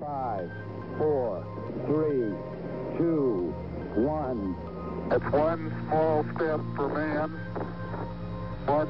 Five, 0.00 0.48
four, 0.96 1.44
three, 1.86 2.32
two, 2.96 3.52
one. 3.94 4.56
It's 5.10 5.30
one 5.30 5.70
small 5.88 6.24
step 6.34 6.60
for 6.74 6.88
man, 6.88 7.30
one 8.64 8.88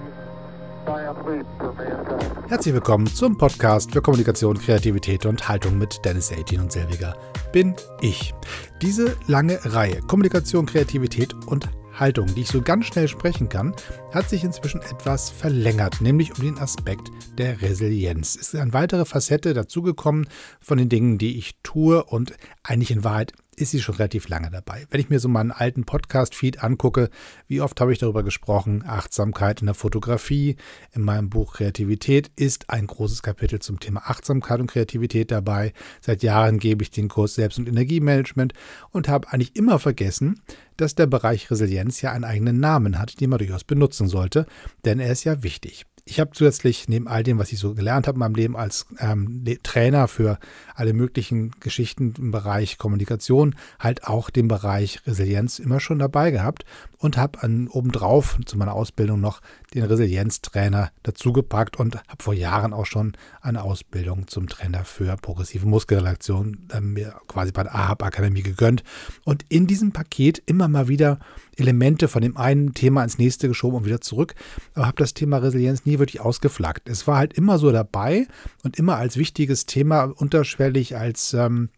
giant 0.86 1.26
leap 1.26 1.46
for 1.58 1.72
mankind. 1.72 2.48
Herzlich 2.48 2.74
willkommen 2.74 3.08
zum 3.08 3.36
Podcast 3.36 3.90
für 3.90 4.00
Kommunikation, 4.00 4.56
Kreativität 4.56 5.26
und 5.26 5.48
Haltung 5.48 5.78
mit 5.78 6.00
Dennis 6.04 6.30
18 6.30 6.60
und 6.60 6.70
selbiger 6.70 7.16
bin 7.52 7.74
ich. 8.00 8.32
Diese 8.80 9.16
lange 9.26 9.58
Reihe 9.64 10.00
Kommunikation, 10.02 10.66
Kreativität 10.66 11.34
und 11.46 11.68
Haltung, 12.00 12.34
die 12.34 12.40
ich 12.40 12.48
so 12.48 12.62
ganz 12.62 12.86
schnell 12.86 13.08
sprechen 13.08 13.50
kann, 13.50 13.74
hat 14.12 14.28
sich 14.28 14.42
inzwischen 14.42 14.80
etwas 14.80 15.28
verlängert, 15.28 16.00
nämlich 16.00 16.36
um 16.36 16.42
den 16.42 16.58
Aspekt 16.58 17.10
der 17.36 17.60
Resilienz. 17.60 18.36
Es 18.36 18.54
ist 18.54 18.60
eine 18.60 18.72
weitere 18.72 19.04
Facette 19.04 19.52
dazugekommen 19.52 20.26
von 20.60 20.78
den 20.78 20.88
Dingen, 20.88 21.18
die 21.18 21.36
ich 21.36 21.56
tue 21.62 22.02
und 22.02 22.32
eigentlich 22.62 22.90
in 22.90 23.04
Wahrheit 23.04 23.32
ist 23.56 23.72
sie 23.72 23.80
schon 23.80 23.96
relativ 23.96 24.28
lange 24.28 24.50
dabei. 24.50 24.86
Wenn 24.90 25.00
ich 25.00 25.10
mir 25.10 25.20
so 25.20 25.28
meinen 25.28 25.50
alten 25.50 25.84
Podcast-Feed 25.84 26.62
angucke, 26.62 27.10
wie 27.46 27.60
oft 27.60 27.80
habe 27.80 27.92
ich 27.92 27.98
darüber 27.98 28.22
gesprochen, 28.22 28.84
Achtsamkeit 28.86 29.60
in 29.60 29.66
der 29.66 29.74
Fotografie, 29.74 30.56
in 30.92 31.02
meinem 31.02 31.28
Buch 31.28 31.54
Kreativität 31.54 32.30
ist 32.36 32.70
ein 32.70 32.86
großes 32.86 33.22
Kapitel 33.22 33.58
zum 33.60 33.78
Thema 33.78 34.02
Achtsamkeit 34.06 34.60
und 34.60 34.70
Kreativität 34.70 35.30
dabei. 35.30 35.72
Seit 36.00 36.22
Jahren 36.22 36.58
gebe 36.58 36.82
ich 36.82 36.90
den 36.90 37.08
Kurs 37.08 37.34
Selbst- 37.34 37.58
und 37.58 37.68
Energiemanagement 37.68 38.54
und 38.90 39.08
habe 39.08 39.30
eigentlich 39.30 39.56
immer 39.56 39.78
vergessen, 39.78 40.40
dass 40.76 40.94
der 40.94 41.06
Bereich 41.06 41.50
Resilienz 41.50 42.00
ja 42.00 42.12
einen 42.12 42.24
eigenen 42.24 42.60
Namen 42.60 42.98
hat, 42.98 43.20
den 43.20 43.28
man 43.28 43.38
durchaus 43.38 43.64
benutzen 43.64 44.08
sollte, 44.08 44.46
denn 44.86 45.00
er 45.00 45.12
ist 45.12 45.24
ja 45.24 45.42
wichtig 45.42 45.84
ich 46.04 46.20
habe 46.20 46.30
zusätzlich 46.32 46.88
neben 46.88 47.08
all 47.08 47.22
dem, 47.22 47.38
was 47.38 47.52
ich 47.52 47.58
so 47.58 47.74
gelernt 47.74 48.06
habe 48.06 48.16
in 48.16 48.20
meinem 48.20 48.34
Leben 48.34 48.56
als 48.56 48.86
ähm, 48.98 49.44
Trainer 49.62 50.08
für 50.08 50.38
alle 50.74 50.92
möglichen 50.92 51.52
Geschichten 51.60 52.14
im 52.18 52.30
Bereich 52.30 52.78
Kommunikation, 52.78 53.54
halt 53.78 54.04
auch 54.04 54.30
den 54.30 54.48
Bereich 54.48 55.00
Resilienz 55.06 55.58
immer 55.58 55.80
schon 55.80 55.98
dabei 55.98 56.30
gehabt 56.30 56.64
und 56.98 57.16
habe 57.16 57.38
obendrauf 57.70 58.38
zu 58.44 58.58
meiner 58.58 58.74
Ausbildung 58.74 59.20
noch 59.20 59.40
den 59.74 59.84
Resilienztrainer 59.84 60.90
dazugepackt 61.02 61.78
und 61.78 61.96
habe 61.96 62.22
vor 62.22 62.34
Jahren 62.34 62.72
auch 62.72 62.86
schon 62.86 63.16
eine 63.40 63.62
Ausbildung 63.62 64.26
zum 64.28 64.48
Trainer 64.48 64.84
für 64.84 65.16
progressive 65.16 65.66
Muskelrelaktion 65.66 66.68
äh, 66.72 66.80
mir 66.80 67.14
quasi 67.26 67.52
bei 67.52 67.62
der 67.62 67.74
AHAB 67.74 68.02
Akademie 68.02 68.42
gegönnt. 68.42 68.82
Und 69.24 69.44
in 69.48 69.66
diesem 69.66 69.92
Paket 69.92 70.42
immer 70.46 70.68
mal 70.68 70.88
wieder 70.88 71.18
Elemente 71.56 72.08
von 72.08 72.22
dem 72.22 72.36
einen 72.36 72.74
Thema 72.74 73.02
ins 73.02 73.18
nächste 73.18 73.48
geschoben 73.48 73.78
und 73.78 73.84
wieder 73.84 74.00
zurück, 74.00 74.34
aber 74.74 74.86
habe 74.86 74.96
das 74.98 75.14
Thema 75.14 75.38
Resilienz 75.38 75.84
nie 75.84 75.98
wirklich 75.98 76.20
ausgeflaggt. 76.20 76.88
Es 76.88 77.06
war 77.06 77.16
halt 77.16 77.32
immer 77.34 77.58
so 77.58 77.70
dabei 77.70 78.26
und 78.64 78.78
immer 78.78 78.96
als 78.96 79.16
wichtiges 79.16 79.66
Thema 79.66 80.04
unterschwellig, 80.04 80.96
als 80.96 81.34
ähm, 81.34 81.70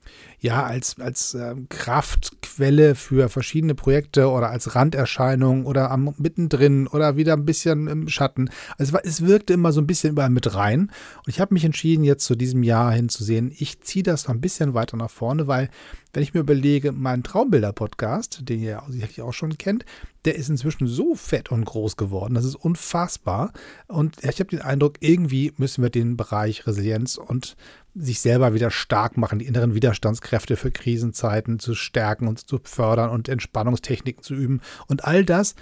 ja, 0.43 0.65
als, 0.65 0.98
als 0.98 1.35
ähm, 1.35 1.69
Kraftquelle 1.69 2.97
für 2.97 3.29
verschiedene 3.29 3.77
Projekte 3.77 4.29
oder 4.29 4.51
als 4.51 4.75
Randerscheinung 4.75 5.67
oder 5.67 5.93
am 5.93 6.15
mittendrin 6.19 6.89
oder 6.89 7.17
wieder 7.17 7.34
ein 7.34 7.45
bisschen 7.45 7.87
im 7.87 8.09
Schatten. 8.09 8.51
Also 8.77 8.99
es, 9.05 9.25
wirkte 9.25 9.53
immer 9.53 9.71
so 9.71 9.81
ein 9.81 9.87
bisschen 9.87 10.11
überall 10.11 10.31
mit 10.31 10.53
rein. 10.53 10.91
Und 11.19 11.29
ich 11.29 11.39
habe 11.39 11.55
mich 11.55 11.65
entschieden, 11.65 12.03
jetzt 12.03 12.25
zu 12.25 12.34
diesem 12.34 12.65
Jahr 12.65 12.93
hinzusehen, 12.93 13.53
ich 13.57 13.83
ziehe 13.83 14.03
das 14.03 14.27
noch 14.27 14.34
ein 14.34 14.41
bisschen 14.41 14.75
weiter 14.75 14.97
nach 14.97 15.12
vorne, 15.12 15.47
weil 15.47 15.71
wenn 16.12 16.25
ich 16.25 16.34
mir 16.34 16.41
überlege, 16.41 16.91
mein 16.91 17.23
Traumbilder-Podcast, 17.23 18.41
den 18.43 18.61
ihr 18.61 18.83
sicherlich 18.89 19.23
auch 19.23 19.33
schon 19.33 19.56
kennt, 19.56 19.84
der 20.25 20.37
ist 20.37 20.49
inzwischen 20.49 20.87
so 20.87 21.15
fett 21.15 21.51
und 21.51 21.65
groß 21.65 21.97
geworden. 21.97 22.34
Das 22.34 22.45
ist 22.45 22.55
unfassbar. 22.55 23.53
Und 23.87 24.23
ich 24.23 24.41
habe 24.41 24.51
den 24.51 24.61
Eindruck, 24.61 24.97
irgendwie 25.01 25.53
müssen 25.56 25.83
wir 25.83 25.91
den 25.91 26.17
Bereich 26.17 26.67
Resilienz 26.67 27.17
und 27.17 27.56
sich 27.95 28.21
selber 28.21 28.55
wieder 28.55 28.71
stark 28.71 29.17
machen, 29.17 29.39
die 29.39 29.47
inneren 29.47 29.75
Widerstandskräfte 29.75 30.57
für 30.57 30.71
Krisenzeiten 30.71 31.59
zu 31.59 31.75
stärken 31.75 32.27
und 32.27 32.47
zu 32.49 32.59
fördern 32.62 33.11
und 33.11 33.29
Entspannungstechniken 33.29 34.23
zu 34.23 34.34
üben 34.34 34.61
und 34.87 35.05
all 35.05 35.25
das 35.25 35.55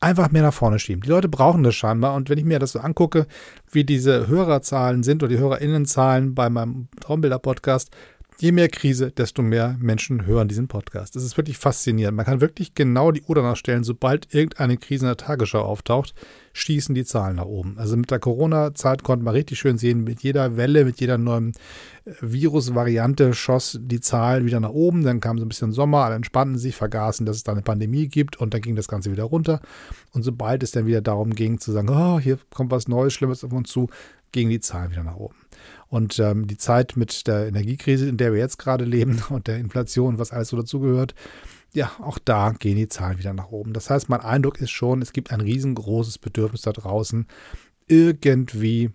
einfach 0.00 0.30
mehr 0.30 0.42
nach 0.42 0.52
vorne 0.54 0.78
schieben. 0.78 1.02
Die 1.02 1.08
Leute 1.08 1.28
brauchen 1.28 1.62
das 1.62 1.74
scheinbar 1.74 2.14
und 2.14 2.28
wenn 2.28 2.38
ich 2.38 2.44
mir 2.44 2.58
das 2.58 2.72
so 2.72 2.80
angucke, 2.80 3.26
wie 3.70 3.84
diese 3.84 4.28
Hörerzahlen 4.28 5.02
sind 5.02 5.22
oder 5.22 5.30
die 5.30 5.38
Hörerinnenzahlen 5.38 6.34
bei 6.34 6.50
meinem 6.50 6.88
Traumbilder-Podcast, 7.00 7.90
je 8.38 8.52
mehr 8.52 8.68
Krise, 8.68 9.10
desto 9.10 9.42
mehr 9.42 9.76
Menschen 9.80 10.26
hören 10.26 10.48
diesen 10.48 10.68
Podcast. 10.68 11.16
Das 11.16 11.22
ist 11.22 11.36
wirklich 11.36 11.56
faszinierend. 11.56 12.16
Man 12.16 12.26
kann 12.26 12.40
wirklich 12.40 12.74
genau 12.74 13.10
die 13.10 13.22
Uhr 13.22 13.34
danach 13.34 13.56
stellen, 13.56 13.84
sobald 13.84 14.32
irgendeine 14.34 14.76
Krise 14.76 15.06
in 15.06 15.08
der 15.08 15.16
Tagesschau 15.16 15.62
auftaucht, 15.62 16.14
schießen 16.52 16.94
die 16.94 17.04
Zahlen 17.04 17.36
nach 17.36 17.46
oben. 17.46 17.78
Also 17.78 17.96
mit 17.96 18.10
der 18.10 18.18
Corona-Zeit 18.18 19.02
konnte 19.02 19.24
man 19.24 19.34
richtig 19.34 19.58
schön 19.58 19.78
sehen, 19.78 20.04
mit 20.04 20.22
jeder 20.22 20.56
Welle, 20.56 20.84
mit 20.84 21.00
jeder 21.00 21.18
neuen 21.18 21.52
äh, 22.04 22.12
Virusvariante 22.20 23.32
schoss 23.34 23.78
die 23.80 24.00
Zahl 24.00 24.44
wieder 24.44 24.60
nach 24.60 24.70
oben. 24.70 25.02
Dann 25.02 25.20
kam 25.20 25.38
so 25.38 25.44
ein 25.44 25.48
bisschen 25.48 25.72
Sommer, 25.72 26.04
alle 26.04 26.16
entspannten 26.16 26.58
sich, 26.58 26.76
vergaßen, 26.76 27.24
dass 27.24 27.36
es 27.36 27.42
da 27.42 27.52
eine 27.52 27.62
Pandemie 27.62 28.08
gibt 28.08 28.36
und 28.36 28.52
dann 28.52 28.60
ging 28.60 28.76
das 28.76 28.88
Ganze 28.88 29.10
wieder 29.12 29.24
runter. 29.24 29.60
Und 30.12 30.22
sobald 30.22 30.62
es 30.62 30.72
dann 30.72 30.86
wieder 30.86 31.00
darum 31.00 31.34
ging 31.34 31.58
zu 31.58 31.72
sagen, 31.72 31.88
oh, 31.88 32.20
hier 32.20 32.38
kommt 32.52 32.70
was 32.70 32.88
Neues, 32.88 33.14
Schlimmes 33.14 33.44
auf 33.44 33.52
uns 33.52 33.70
zu, 33.70 33.88
gingen 34.32 34.50
die 34.50 34.60
Zahlen 34.60 34.90
wieder 34.90 35.04
nach 35.04 35.16
oben. 35.16 35.36
Und 35.96 36.18
ähm, 36.18 36.46
die 36.46 36.58
Zeit 36.58 36.98
mit 36.98 37.26
der 37.26 37.46
Energiekrise, 37.46 38.06
in 38.06 38.18
der 38.18 38.34
wir 38.34 38.38
jetzt 38.38 38.58
gerade 38.58 38.84
leben 38.84 39.22
und 39.30 39.46
der 39.46 39.56
Inflation, 39.56 40.18
was 40.18 40.30
alles 40.30 40.48
so 40.48 40.56
dazugehört, 40.58 41.14
ja, 41.72 41.90
auch 42.02 42.18
da 42.18 42.52
gehen 42.52 42.76
die 42.76 42.86
Zahlen 42.86 43.18
wieder 43.18 43.32
nach 43.32 43.48
oben. 43.48 43.72
Das 43.72 43.88
heißt, 43.88 44.10
mein 44.10 44.20
Eindruck 44.20 44.60
ist 44.60 44.72
schon, 44.72 45.00
es 45.00 45.14
gibt 45.14 45.30
ein 45.30 45.40
riesengroßes 45.40 46.18
Bedürfnis 46.18 46.60
da 46.60 46.72
draußen, 46.72 47.26
irgendwie 47.88 48.90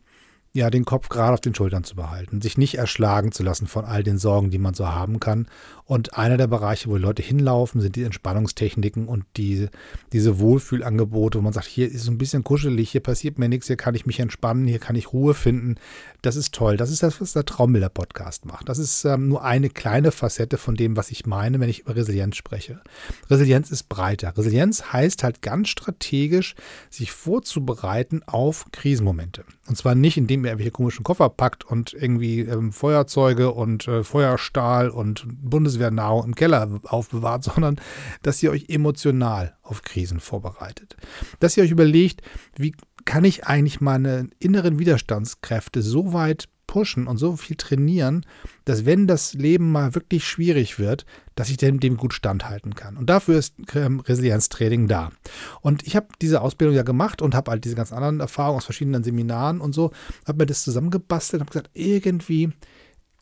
ja, 0.54 0.70
den 0.70 0.84
Kopf 0.84 1.08
gerade 1.08 1.34
auf 1.34 1.40
den 1.40 1.56
Schultern 1.56 1.86
zu 1.86 1.96
behalten, 1.96 2.42
sich 2.42 2.58
nicht 2.58 2.76
erschlagen 2.76 3.32
zu 3.32 3.42
lassen 3.42 3.68
von 3.68 3.86
all 3.86 4.04
den 4.04 4.18
Sorgen, 4.18 4.50
die 4.50 4.58
man 4.58 4.74
so 4.74 4.88
haben 4.88 5.22
kann. 5.22 5.48
Und 5.86 6.18
einer 6.18 6.38
der 6.38 6.48
Bereiche, 6.48 6.90
wo 6.90 6.96
die 6.96 7.02
Leute 7.02 7.22
hinlaufen, 7.22 7.80
sind 7.80 7.96
die 7.96 8.04
Entspannungstechniken 8.04 9.08
und 9.08 9.26
die, 9.38 9.68
diese 10.12 10.40
Wohlfühlangebote, 10.40 11.38
wo 11.38 11.42
man 11.42 11.54
sagt, 11.54 11.68
hier 11.68 11.88
ist 11.88 12.04
es 12.04 12.08
ein 12.10 12.18
bisschen 12.18 12.44
kuschelig, 12.44 12.92
hier 12.92 13.02
passiert 13.02 13.40
mir 13.40 13.50
nichts, 13.50 13.68
hier 13.68 13.78
kann 13.78 13.96
ich 13.96 14.06
mich 14.06 14.20
entspannen, 14.20 14.68
hier 14.68 14.80
kann 14.80 14.96
ich 14.96 15.14
Ruhe 15.14 15.34
finden. 15.34 15.76
Das 16.22 16.36
ist 16.36 16.54
toll. 16.54 16.78
Das 16.78 16.92
ist 16.92 17.02
das, 17.02 17.20
was 17.20 17.34
der 17.34 17.46
Traumbilder-Podcast 17.46 18.46
macht. 18.46 18.70
Das 18.70 18.78
ist 18.78 19.06
ähm, 19.06 19.30
nur 19.30 19.44
eine 19.44 19.70
kleine 19.70 20.12
Facette 20.12 20.58
von 20.58 20.76
dem, 20.76 20.96
was 20.96 21.12
ich 21.12 21.26
meine, 21.26 21.60
wenn 21.60 21.70
ich 21.70 21.80
über 21.80 21.96
Resilienz 21.96 22.36
spreche. 22.36 22.82
Resilienz 23.30 23.72
ist 23.72 23.90
breiter. 23.90 24.38
Resilienz 24.38 24.94
heißt 24.94 25.24
halt 25.24 25.42
ganz 25.42 25.70
strategisch, 25.70 26.56
sich 26.90 27.12
vorzubereiten 27.12 28.22
auf 28.26 28.66
Krisenmomente. 28.72 29.46
Und 29.68 29.78
zwar 29.78 29.96
nicht, 29.96 30.18
indem 30.18 30.41
ihr 30.44 30.52
irgendwelche 30.52 30.72
komischen 30.72 31.04
Koffer 31.04 31.30
packt 31.30 31.64
und 31.64 31.94
irgendwie 31.94 32.42
ähm, 32.42 32.72
Feuerzeuge 32.72 33.52
und 33.52 33.88
äh, 33.88 34.04
Feuerstahl 34.04 34.90
und 34.90 35.26
Bundeswehrnahrung 35.28 36.26
im 36.26 36.36
Keller 36.36 36.80
aufbewahrt, 36.84 37.44
sondern 37.46 37.80
dass 38.24 38.42
ihr 38.44 38.52
euch 38.52 38.70
emotional 38.70 39.56
auf 39.64 39.84
Krisen 39.84 40.20
vorbereitet. 40.20 40.98
Dass 41.40 41.58
ihr 41.58 41.64
euch 41.64 41.72
überlegt, 41.72 42.22
wie 42.56 42.76
kann 43.06 43.24
ich 43.24 43.46
eigentlich 43.46 43.82
meine 43.82 44.30
inneren 44.40 44.80
Widerstandskräfte 44.80 45.82
so 45.82 46.14
weit 46.14 46.48
pushen 46.72 47.06
und 47.06 47.18
so 47.18 47.36
viel 47.36 47.58
trainieren, 47.58 48.26
dass 48.64 48.86
wenn 48.86 49.06
das 49.06 49.34
Leben 49.34 49.74
mal 49.74 49.94
wirklich 49.94 50.26
schwierig 50.26 50.80
wird, 50.80 51.06
dass 51.36 51.50
ich 51.50 51.58
dem, 51.58 51.82
dem 51.82 51.98
gut 51.98 52.14
standhalten 52.14 52.76
kann. 52.76 52.96
Und 52.96 53.10
dafür 53.10 53.38
ist 53.38 53.56
ähm, 53.76 54.00
Resilienztraining 54.00 54.88
da. 54.88 55.12
Und 55.60 55.86
ich 55.86 55.98
habe 55.98 56.08
diese 56.22 56.40
Ausbildung 56.40 56.74
ja 56.74 56.84
gemacht 56.84 57.22
und 57.22 57.36
habe 57.36 57.52
halt 57.52 57.66
diese 57.66 57.76
ganz 57.76 57.92
anderen 57.92 58.22
Erfahrungen 58.22 58.60
aus 58.60 58.64
verschiedenen 58.64 59.04
Seminaren 59.04 59.60
und 59.60 59.76
so, 59.76 59.92
habe 60.26 60.38
mir 60.38 60.46
das 60.46 60.64
zusammengebastelt 60.64 61.42
und 61.42 61.48
habe 61.48 61.52
gesagt, 61.52 61.72
irgendwie, 61.74 62.52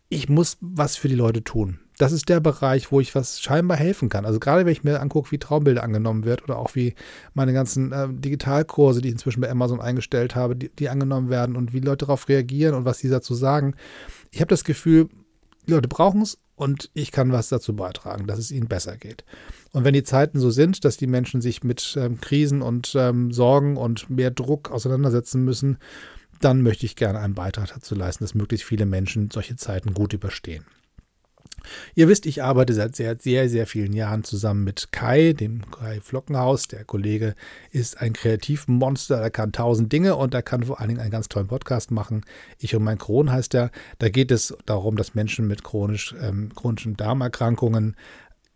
ich 0.09 0.29
muss 0.29 0.59
was 0.61 0.95
für 0.95 1.07
die 1.07 1.15
Leute 1.15 1.43
tun 1.43 1.79
das 1.99 2.13
ist 2.13 2.29
der 2.29 2.39
Bereich, 2.39 2.93
wo 2.93 3.01
ich 3.01 3.13
was 3.13 3.41
scheinbar 3.41 3.77
helfen 3.77 4.07
kann. 4.07 4.25
Also 4.25 4.39
gerade 4.39 4.65
wenn 4.65 4.71
ich 4.71 4.85
mir 4.85 5.01
angucke, 5.01 5.31
wie 5.31 5.37
Traumbilder 5.37 5.83
angenommen 5.83 6.23
wird 6.23 6.41
oder 6.43 6.57
auch 6.57 6.73
wie 6.73 6.95
meine 7.33 7.51
ganzen 7.51 7.91
äh, 7.91 8.07
Digitalkurse, 8.09 9.01
die 9.01 9.09
ich 9.09 9.15
inzwischen 9.15 9.41
bei 9.41 9.51
Amazon 9.51 9.81
eingestellt 9.81 10.33
habe, 10.33 10.55
die, 10.55 10.69
die 10.69 10.87
angenommen 10.87 11.29
werden 11.29 11.57
und 11.57 11.73
wie 11.73 11.81
Leute 11.81 12.05
darauf 12.05 12.29
reagieren 12.29 12.73
und 12.73 12.85
was 12.85 12.99
sie 12.99 13.09
dazu 13.09 13.35
sagen. 13.35 13.75
Ich 14.31 14.39
habe 14.39 14.47
das 14.47 14.63
Gefühl, 14.63 15.09
die 15.67 15.73
Leute 15.73 15.89
brauchen 15.89 16.21
es 16.21 16.37
und 16.55 16.89
ich 16.93 17.11
kann 17.11 17.33
was 17.33 17.49
dazu 17.49 17.75
beitragen, 17.75 18.27
dass 18.27 18.39
es 18.39 18.51
ihnen 18.51 18.69
besser 18.69 18.95
geht. 18.95 19.25
Und 19.73 19.83
wenn 19.83 19.93
die 19.93 20.03
Zeiten 20.03 20.39
so 20.39 20.51
sind, 20.51 20.85
dass 20.85 20.95
die 20.95 21.07
Menschen 21.07 21.41
sich 21.41 21.65
mit 21.65 21.97
ähm, 21.99 22.21
Krisen 22.21 22.61
und 22.61 22.93
ähm, 22.95 23.33
Sorgen 23.33 23.75
und 23.75 24.09
mehr 24.09 24.31
Druck 24.31 24.71
auseinandersetzen 24.71 25.43
müssen, 25.43 25.77
dann 26.39 26.61
möchte 26.61 26.85
ich 26.85 26.95
gerne 26.95 27.19
einen 27.19 27.35
Beitrag 27.35 27.73
dazu 27.73 27.93
leisten, 27.93 28.23
dass 28.23 28.35
möglichst 28.35 28.65
viele 28.65 28.85
Menschen 28.85 29.29
solche 29.31 29.57
Zeiten 29.57 29.93
gut 29.93 30.13
überstehen. 30.13 30.63
Ihr 31.95 32.07
wisst, 32.07 32.25
ich 32.25 32.43
arbeite 32.43 32.73
seit 32.73 32.95
sehr, 32.95 33.17
sehr, 33.19 33.49
sehr 33.49 33.67
vielen 33.67 33.93
Jahren 33.93 34.23
zusammen 34.23 34.63
mit 34.63 34.91
Kai, 34.91 35.33
dem 35.33 35.69
Kai 35.71 35.99
Flockenhaus. 36.01 36.67
Der 36.67 36.83
Kollege 36.83 37.35
ist 37.71 38.01
ein 38.01 38.13
Kreativmonster, 38.13 39.17
er 39.17 39.29
kann 39.29 39.51
tausend 39.51 39.91
Dinge 39.91 40.15
und 40.15 40.33
er 40.33 40.41
kann 40.41 40.63
vor 40.63 40.79
allen 40.79 40.89
Dingen 40.89 41.01
einen 41.01 41.11
ganz 41.11 41.29
tollen 41.29 41.47
Podcast 41.47 41.91
machen. 41.91 42.25
Ich 42.59 42.75
und 42.75 42.83
mein 42.83 42.97
Kron 42.97 43.31
heißt 43.31 43.55
er. 43.55 43.71
Da 43.99 44.09
geht 44.09 44.31
es 44.31 44.55
darum, 44.65 44.95
dass 44.95 45.15
Menschen 45.15 45.47
mit 45.47 45.63
chronisch, 45.63 46.15
ähm, 46.21 46.51
chronischen 46.55 46.95
Darmerkrankungen 46.97 47.95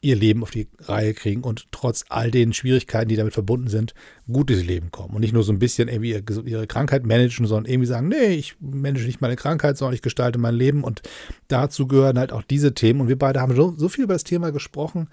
ihr 0.04 0.18
Leben 0.18 0.44
auf 0.44 0.52
die 0.52 0.68
Reihe 0.80 1.14
kriegen 1.14 1.44
und 1.44 1.72
trotz 1.72 2.04
all 2.10 2.30
den 2.30 2.52
Schwierigkeiten, 2.52 3.08
die 3.08 3.16
damit 3.16 3.34
verbunden 3.34 3.70
sind, 3.70 3.94
gut 4.32 4.50
durchs 4.50 4.64
Leben 4.64 4.92
kommen. 4.92 5.16
Und 5.16 5.22
nicht 5.22 5.34
nur 5.34 5.44
so 5.44 5.54
ein 5.54 5.60
bisschen 5.60 5.88
irgendwie 5.88 6.22
ihre 6.46 6.68
Krankheit 6.68 7.06
managen, 7.06 7.48
sondern 7.48 7.72
irgendwie 7.72 7.88
sagen, 7.88 8.10
nee, 8.10 8.34
ich 8.34 8.56
manage 8.60 9.06
nicht 9.06 9.22
meine 9.22 9.38
Krankheit, 9.38 9.78
sondern 9.78 9.96
ich 9.96 10.02
gestalte 10.02 10.40
mein 10.40 10.56
Leben. 10.56 10.84
Und 10.84 11.02
dazu 11.48 11.88
gehören 11.88 12.20
halt 12.20 12.34
auch 12.34 12.44
diese 12.44 12.74
Themen. 12.74 13.00
Und 13.00 13.08
wir 13.08 13.18
beide 13.18 13.40
haben 13.40 13.56
so, 13.56 13.74
so 13.78 13.88
viel 13.88 14.04
über 14.04 14.14
das 14.14 14.26
Thema 14.26 14.52
gesprochen, 14.52 15.08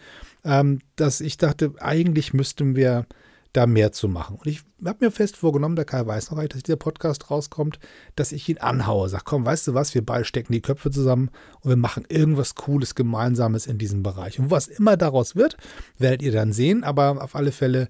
ähm, 0.44 0.80
dass 0.96 1.20
ich 1.20 1.38
dachte, 1.38 1.72
eigentlich 1.78 2.34
müssten 2.34 2.74
wir 2.74 3.06
da 3.52 3.66
mehr 3.66 3.92
zu 3.92 4.08
machen. 4.08 4.36
Und 4.36 4.46
ich 4.46 4.62
habe 4.84 5.04
mir 5.04 5.10
fest 5.10 5.36
vorgenommen, 5.36 5.76
der 5.76 5.84
Kai 5.84 6.06
weiß 6.06 6.30
noch 6.30 6.36
gar 6.36 6.42
nicht, 6.42 6.54
dass 6.54 6.62
dieser 6.62 6.76
Podcast 6.76 7.30
rauskommt, 7.30 7.78
dass 8.14 8.32
ich 8.32 8.48
ihn 8.48 8.58
anhaue. 8.58 9.08
Sag, 9.08 9.24
komm, 9.24 9.44
weißt 9.44 9.68
du 9.68 9.74
was, 9.74 9.94
wir 9.94 10.04
beide 10.04 10.24
stecken 10.24 10.52
die 10.52 10.62
Köpfe 10.62 10.90
zusammen 10.90 11.30
und 11.60 11.70
wir 11.70 11.76
machen 11.76 12.04
irgendwas 12.08 12.54
Cooles, 12.54 12.94
Gemeinsames 12.94 13.66
in 13.66 13.78
diesem 13.78 14.02
Bereich. 14.02 14.38
Und 14.38 14.50
was 14.50 14.68
immer 14.68 14.96
daraus 14.96 15.34
wird, 15.34 15.56
werdet 15.98 16.22
ihr 16.22 16.32
dann 16.32 16.52
sehen. 16.52 16.84
Aber 16.84 17.22
auf 17.22 17.34
alle 17.34 17.52
Fälle 17.52 17.88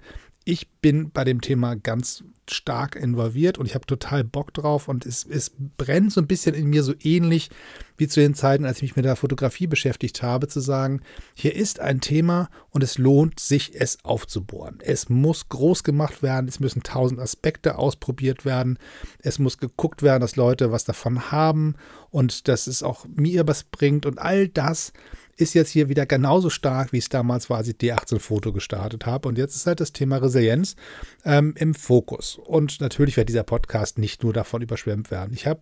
ich 0.51 0.69
bin 0.69 1.13
bei 1.13 1.23
dem 1.23 1.41
Thema 1.41 1.77
ganz 1.77 2.25
stark 2.51 2.97
involviert 2.97 3.57
und 3.57 3.67
ich 3.67 3.77
habe 3.77 3.87
total 3.87 4.25
Bock 4.25 4.53
drauf 4.53 4.89
und 4.89 5.07
es, 5.07 5.25
es 5.25 5.53
brennt 5.77 6.13
so 6.13 6.21
ein 6.21 6.27
bisschen 6.27 6.57
in 6.57 6.67
mir 6.67 6.83
so 6.83 6.93
ähnlich 6.99 7.51
wie 7.97 8.09
zu 8.09 8.19
den 8.19 8.35
Zeiten, 8.35 8.65
als 8.65 8.79
ich 8.79 8.83
mich 8.83 8.97
mit 8.97 9.05
der 9.05 9.15
Fotografie 9.15 9.69
beschäftigt 9.69 10.25
habe, 10.25 10.49
zu 10.49 10.59
sagen, 10.59 11.03
hier 11.35 11.55
ist 11.55 11.79
ein 11.79 12.01
Thema 12.01 12.51
und 12.71 12.83
es 12.83 12.99
lohnt 12.99 13.39
sich, 13.39 13.81
es 13.81 14.05
aufzubohren. 14.05 14.79
Es 14.81 15.09
muss 15.09 15.49
groß 15.49 15.85
gemacht 15.85 16.21
werden, 16.21 16.49
es 16.49 16.59
müssen 16.59 16.83
tausend 16.83 17.21
Aspekte 17.21 17.79
ausprobiert 17.79 18.45
werden, 18.45 18.77
es 19.21 19.39
muss 19.39 19.59
geguckt 19.59 20.03
werden, 20.03 20.21
dass 20.21 20.35
Leute 20.35 20.73
was 20.73 20.85
davon 20.85 21.31
haben 21.31 21.77
und 22.11 22.49
dass 22.49 22.67
es 22.67 22.83
auch 22.83 23.07
mir 23.15 23.47
was 23.47 23.63
bringt 23.63 24.05
und 24.05 24.19
all 24.19 24.49
das 24.49 24.93
ist 25.41 25.55
jetzt 25.55 25.71
hier 25.71 25.89
wieder 25.89 26.07
genauso 26.07 26.51
stark, 26.51 26.93
wie 26.93 26.99
es 26.99 27.09
damals 27.09 27.51
war, 27.51 27.59
als 27.59 27.69
ich 27.69 27.77
D18-Foto 27.77 28.53
gestartet 28.53 29.07
habe. 29.07 29.29
Und 29.29 29.39
jetzt 29.39 29.57
ist 29.57 29.67
halt 29.67 29.81
das 29.81 29.93
Thema 29.93 30.19
Resilienz 30.19 30.77
ähm, 31.25 31.55
im 31.57 31.75
Fokus. 31.75 32.37
Und 32.37 32.81
natürlich 32.81 33.17
wird 33.17 33.29
dieser 33.29 33.43
Podcast 33.43 33.99
nicht 33.99 34.23
nur 34.23 34.33
davon 34.33 34.63
überschwemmt 34.63 35.11
werden. 35.11 35.33
Ich 35.35 35.47
habe 35.47 35.61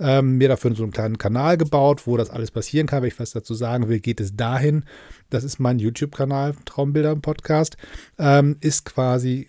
ähm, 0.00 0.38
mir 0.38 0.48
dafür 0.48 0.74
so 0.74 0.82
einen 0.82 0.92
kleinen 0.92 1.18
Kanal 1.18 1.56
gebaut, 1.56 2.06
wo 2.06 2.16
das 2.16 2.30
alles 2.30 2.50
passieren 2.50 2.86
kann. 2.86 3.02
Wenn 3.02 3.08
ich 3.08 3.20
was 3.20 3.32
dazu 3.32 3.54
sagen 3.54 3.88
will, 3.88 4.00
geht 4.00 4.20
es 4.20 4.36
dahin. 4.36 4.84
Das 5.30 5.44
ist 5.44 5.58
mein 5.58 5.78
YouTube-Kanal, 5.78 6.54
Traumbilder 6.64 7.16
Podcast. 7.16 7.76
Ähm, 8.18 8.56
ist 8.60 8.84
quasi 8.84 9.48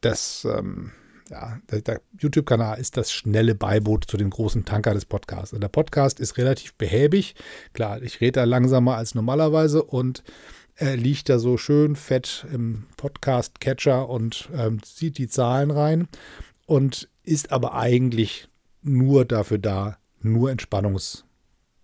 das 0.00 0.46
ähm, 0.50 0.92
ja, 1.30 1.58
der, 1.70 1.80
der 1.80 2.00
YouTube-Kanal 2.18 2.78
ist 2.78 2.96
das 2.96 3.12
schnelle 3.12 3.54
Beiboot 3.54 4.04
zu 4.04 4.16
dem 4.16 4.30
großen 4.30 4.64
Tanker 4.64 4.94
des 4.94 5.04
Podcasts. 5.04 5.52
Und 5.52 5.62
der 5.62 5.68
Podcast 5.68 6.20
ist 6.20 6.36
relativ 6.38 6.74
behäbig. 6.74 7.34
Klar, 7.72 8.02
ich 8.02 8.20
rede 8.20 8.40
da 8.40 8.44
langsamer 8.44 8.96
als 8.96 9.14
normalerweise 9.14 9.82
und 9.82 10.22
er 10.76 10.96
liegt 10.96 11.28
da 11.28 11.38
so 11.38 11.56
schön 11.56 11.96
fett 11.96 12.46
im 12.52 12.86
Podcast-Catcher 12.96 14.08
und 14.08 14.48
ähm, 14.56 14.82
zieht 14.82 15.18
die 15.18 15.28
Zahlen 15.28 15.70
rein 15.70 16.08
und 16.66 17.08
ist 17.22 17.52
aber 17.52 17.74
eigentlich 17.74 18.48
nur 18.82 19.24
dafür 19.24 19.58
da, 19.58 19.98
nur 20.20 20.50
Entspannungs- 20.50 21.24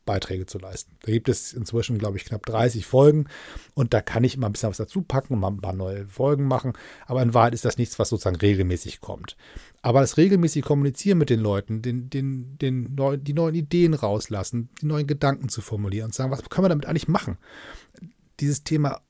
Beiträge 0.04 0.46
zu 0.46 0.58
leisten. 0.58 0.96
Da 1.02 1.12
gibt 1.12 1.28
es 1.28 1.52
inzwischen, 1.52 1.98
glaube 1.98 2.16
ich, 2.16 2.24
knapp 2.24 2.44
30 2.46 2.86
Folgen 2.86 3.26
und 3.74 3.94
da 3.94 4.00
kann 4.00 4.24
ich 4.24 4.34
immer 4.34 4.48
ein 4.48 4.52
bisschen 4.52 4.70
was 4.70 4.76
dazu 4.76 5.02
packen 5.02 5.34
und 5.34 5.40
mal 5.40 5.48
ein 5.48 5.60
paar 5.60 5.74
neue 5.74 6.06
Folgen 6.06 6.44
machen. 6.44 6.72
Aber 7.06 7.22
in 7.22 7.34
Wahrheit 7.34 7.54
ist 7.54 7.64
das 7.64 7.78
nichts, 7.78 7.98
was 7.98 8.08
sozusagen 8.08 8.36
regelmäßig 8.36 9.00
kommt. 9.00 9.36
Aber 9.82 10.00
das 10.00 10.16
regelmäßig 10.16 10.64
Kommunizieren 10.64 11.18
mit 11.18 11.30
den 11.30 11.40
Leuten, 11.40 11.82
den, 11.82 12.10
den, 12.10 12.58
den 12.58 12.94
neu, 12.94 13.16
die 13.16 13.34
neuen 13.34 13.54
Ideen 13.54 13.94
rauslassen, 13.94 14.68
die 14.80 14.86
neuen 14.86 15.06
Gedanken 15.06 15.48
zu 15.48 15.60
formulieren 15.60 16.06
und 16.06 16.14
sagen, 16.14 16.30
was 16.30 16.48
können 16.48 16.64
wir 16.64 16.70
damit 16.70 16.86
eigentlich 16.86 17.08
machen? 17.08 17.38
Dieses 18.40 18.64
Thema 18.64 19.00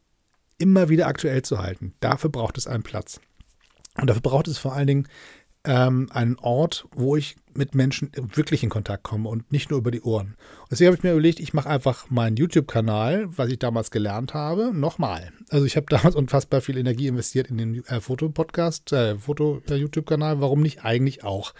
immer 0.59 0.89
wieder 0.89 1.07
aktuell 1.07 1.43
zu 1.43 1.59
halten, 1.59 1.95
dafür 2.01 2.31
braucht 2.31 2.59
es 2.59 2.67
einen 2.67 2.83
Platz. 2.83 3.21
Und 3.99 4.09
dafür 4.09 4.23
braucht 4.23 4.49
es 4.49 4.59
vor 4.59 4.75
allen 4.75 4.87
Dingen 4.87 5.09
ähm, 5.65 6.09
einen 6.13 6.39
Ort, 6.39 6.87
wo 6.93 7.17
ich 7.17 7.37
mit 7.55 7.75
Menschen 7.75 8.11
wirklich 8.14 8.62
in 8.62 8.70
Kontakt 8.70 9.02
komme 9.02 9.29
und 9.29 9.50
nicht 9.52 9.70
nur 9.70 9.79
über 9.79 9.91
die 9.91 10.02
Ohren. 10.02 10.37
Und 10.62 10.70
deswegen 10.70 10.88
habe 10.88 10.97
ich 10.97 11.02
mir 11.02 11.12
überlegt, 11.12 11.41
ich 11.41 11.55
mache 11.55 11.69
einfach 11.69 12.08
meinen 12.11 12.37
YouTube-Kanal, 12.37 13.29
was 13.37 13.50
ich 13.50 13.58
damals 13.58 13.91
gelernt 13.91 14.35
habe, 14.35 14.73
nochmal. 14.75 15.32
Also 15.49 15.67
ich 15.67 15.76
habe 15.76 15.87
damals 15.91 16.14
unfassbar 16.14 16.61
viel 16.61 16.79
Energie 16.79 17.08
investiert 17.08 17.49
in 17.49 17.58
den 17.58 17.85
äh, 17.87 18.00
Fotopodcast, 18.00 18.93
äh, 18.93 19.17
Foto-YouTube-Kanal. 19.17 20.41
Warum 20.41 20.61
nicht 20.62 20.85
eigentlich 20.85 21.25
auch 21.25 21.55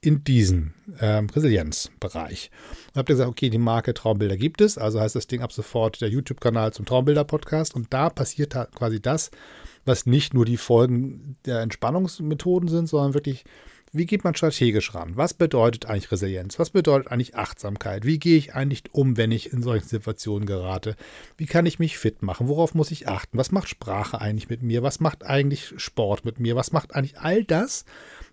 in 0.00 0.24
diesen 0.24 0.74
ähm, 1.00 1.28
Resilienzbereich? 1.30 2.50
Und 2.88 2.96
habe 2.96 3.12
gesagt, 3.12 3.30
okay, 3.30 3.50
die 3.50 3.58
Marke 3.58 3.94
Traumbilder 3.94 4.36
gibt 4.36 4.60
es, 4.60 4.78
also 4.78 5.00
heißt 5.00 5.14
das 5.14 5.28
Ding 5.28 5.42
ab 5.42 5.52
sofort 5.52 6.00
der 6.00 6.08
YouTube-Kanal 6.08 6.72
zum 6.72 6.86
Traumbilder-Podcast 6.86 7.74
und 7.74 7.92
da 7.92 8.10
passiert 8.10 8.54
quasi 8.74 9.00
das, 9.00 9.30
was 9.84 10.06
nicht 10.06 10.34
nur 10.34 10.44
die 10.44 10.56
Folgen 10.56 11.36
der 11.44 11.60
Entspannungsmethoden 11.60 12.68
sind, 12.68 12.88
sondern 12.88 13.14
wirklich, 13.14 13.44
wie 13.94 14.06
geht 14.06 14.24
man 14.24 14.34
strategisch 14.34 14.94
ran? 14.94 15.16
Was 15.16 15.34
bedeutet 15.34 15.84
eigentlich 15.84 16.10
Resilienz? 16.10 16.58
Was 16.58 16.70
bedeutet 16.70 17.12
eigentlich 17.12 17.36
Achtsamkeit? 17.36 18.06
Wie 18.06 18.18
gehe 18.18 18.38
ich 18.38 18.54
eigentlich 18.54 18.84
um, 18.92 19.18
wenn 19.18 19.30
ich 19.30 19.52
in 19.52 19.62
solchen 19.62 19.86
Situationen 19.86 20.46
gerate? 20.46 20.96
Wie 21.36 21.44
kann 21.44 21.66
ich 21.66 21.78
mich 21.78 21.98
fit 21.98 22.22
machen? 22.22 22.48
Worauf 22.48 22.74
muss 22.74 22.90
ich 22.90 23.06
achten? 23.06 23.36
Was 23.36 23.52
macht 23.52 23.68
Sprache 23.68 24.18
eigentlich 24.18 24.48
mit 24.48 24.62
mir? 24.62 24.82
Was 24.82 25.00
macht 25.00 25.24
eigentlich 25.24 25.74
Sport 25.76 26.24
mit 26.24 26.40
mir? 26.40 26.56
Was 26.56 26.72
macht 26.72 26.94
eigentlich 26.94 27.18
all 27.18 27.44
das, 27.44 27.84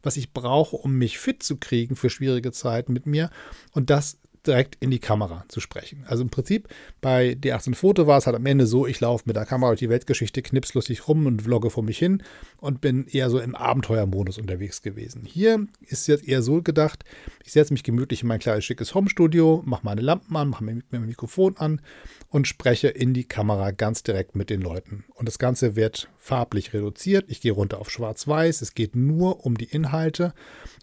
was 0.01 0.15
ich 0.15 0.31
brauche, 0.31 0.77
um 0.77 0.97
mich 0.97 1.19
fit 1.19 1.43
zu 1.43 1.57
kriegen 1.57 1.97
für 1.97 2.09
schwierige 2.09 2.53
Zeiten 2.53 2.93
mit 2.93 3.05
mir? 3.05 3.29
Und 3.73 3.89
das 3.89 4.17
direkt 4.49 4.75
in 4.81 4.91
die 4.91 4.99
Kamera 4.99 5.45
zu 5.47 5.59
sprechen. 5.59 6.03
Also 6.07 6.23
im 6.23 6.29
Prinzip 6.29 6.67
bei 6.99 7.37
D18 7.39 7.75
Foto 7.75 8.07
war 8.07 8.17
es 8.17 8.25
halt 8.25 8.35
am 8.35 8.45
Ende 8.45 8.65
so, 8.65 8.85
ich 8.85 8.99
laufe 8.99 9.23
mit 9.25 9.35
der 9.35 9.45
Kamera 9.45 9.71
durch 9.71 9.79
die 9.79 9.89
Weltgeschichte, 9.89 10.41
knips 10.41 10.73
lustig 10.73 11.07
rum 11.07 11.25
und 11.25 11.43
vlogge 11.43 11.69
vor 11.69 11.83
mich 11.83 11.97
hin 11.97 12.23
und 12.57 12.81
bin 12.81 13.05
eher 13.07 13.29
so 13.29 13.39
im 13.39 13.55
Abenteuermodus 13.55 14.37
unterwegs 14.37 14.81
gewesen. 14.81 15.23
Hier 15.25 15.67
ist 15.81 16.07
jetzt 16.07 16.27
eher 16.27 16.41
so 16.41 16.61
gedacht, 16.61 17.05
ich 17.45 17.53
setze 17.53 17.73
mich 17.73 17.83
gemütlich 17.83 18.23
in 18.23 18.27
mein 18.27 18.39
kleines 18.39 18.65
schickes 18.65 18.93
Homestudio, 18.93 19.63
mache 19.65 19.85
meine 19.85 20.01
Lampen 20.01 20.35
an, 20.35 20.49
mache 20.49 20.63
mir 20.63 20.81
mein 20.91 21.05
Mikrofon 21.05 21.55
an 21.57 21.81
und 22.29 22.47
spreche 22.47 22.89
in 22.89 23.13
die 23.13 23.23
Kamera 23.23 23.71
ganz 23.71 24.03
direkt 24.03 24.35
mit 24.35 24.49
den 24.49 24.61
Leuten. 24.61 25.05
Und 25.15 25.27
das 25.27 25.39
Ganze 25.39 25.75
wird 25.75 26.09
farblich 26.17 26.73
reduziert. 26.73 27.25
Ich 27.27 27.41
gehe 27.41 27.51
runter 27.51 27.79
auf 27.79 27.89
schwarz-weiß. 27.89 28.61
Es 28.61 28.75
geht 28.75 28.95
nur 28.95 29.45
um 29.45 29.57
die 29.57 29.65
Inhalte, 29.65 30.33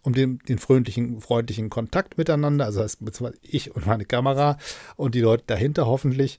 um 0.03 0.13
den, 0.13 0.41
den 0.49 0.59
fröhlichen, 0.59 1.21
freundlichen 1.21 1.71
Kontakt 1.71 2.19
miteinander. 2.19 2.65
Also 2.65 2.81
das 2.81 3.01
heißt, 3.01 3.39
ich 3.57 3.75
und 3.75 3.87
meine 3.87 4.05
Kamera 4.05 4.59
und 4.97 5.15
die 5.15 5.21
Leute 5.21 5.45
dahinter 5.47 5.87
hoffentlich. 5.87 6.39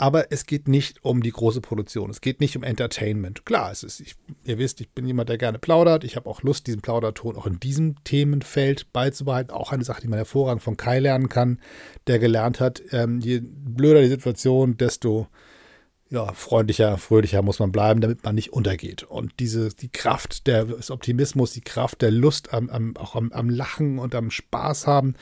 Aber 0.00 0.30
es 0.30 0.46
geht 0.46 0.68
nicht 0.68 1.04
um 1.04 1.24
die 1.24 1.32
große 1.32 1.60
Produktion. 1.60 2.08
Es 2.08 2.20
geht 2.20 2.40
nicht 2.40 2.56
um 2.56 2.62
Entertainment. 2.62 3.44
Klar, 3.44 3.72
es 3.72 3.82
ist, 3.82 3.98
ich, 3.98 4.14
ihr 4.44 4.56
wisst, 4.56 4.80
ich 4.80 4.90
bin 4.90 5.04
jemand, 5.04 5.28
der 5.28 5.38
gerne 5.38 5.58
plaudert. 5.58 6.04
Ich 6.04 6.14
habe 6.14 6.30
auch 6.30 6.42
Lust, 6.42 6.68
diesen 6.68 6.82
Plauderton 6.82 7.36
auch 7.36 7.46
in 7.46 7.58
diesem 7.58 7.96
Themenfeld 8.04 8.92
beizubehalten. 8.92 9.50
Auch 9.50 9.72
eine 9.72 9.82
Sache, 9.82 10.00
die 10.00 10.06
man 10.06 10.18
hervorragend 10.18 10.62
von 10.62 10.76
Kai 10.76 11.00
lernen 11.00 11.28
kann, 11.28 11.58
der 12.06 12.20
gelernt 12.20 12.60
hat, 12.60 12.80
ähm, 12.92 13.18
je 13.18 13.40
blöder 13.42 14.00
die 14.00 14.08
Situation, 14.08 14.76
desto 14.76 15.26
ja, 16.10 16.32
freundlicher, 16.32 16.96
fröhlicher 16.96 17.42
muss 17.42 17.58
man 17.58 17.70
bleiben, 17.70 18.00
damit 18.00 18.24
man 18.24 18.34
nicht 18.34 18.52
untergeht. 18.52 19.02
Und 19.02 19.32
diese, 19.40 19.68
die 19.68 19.90
Kraft 19.90 20.46
des 20.46 20.90
Optimismus, 20.90 21.52
die 21.52 21.60
Kraft 21.60 22.00
der 22.00 22.10
Lust 22.10 22.54
am, 22.54 22.70
am 22.70 22.96
auch 22.96 23.14
am, 23.14 23.30
am, 23.32 23.50
Lachen 23.50 23.98
und 23.98 24.14
am 24.14 24.30
Spaß 24.30 24.86
haben, 24.86 25.14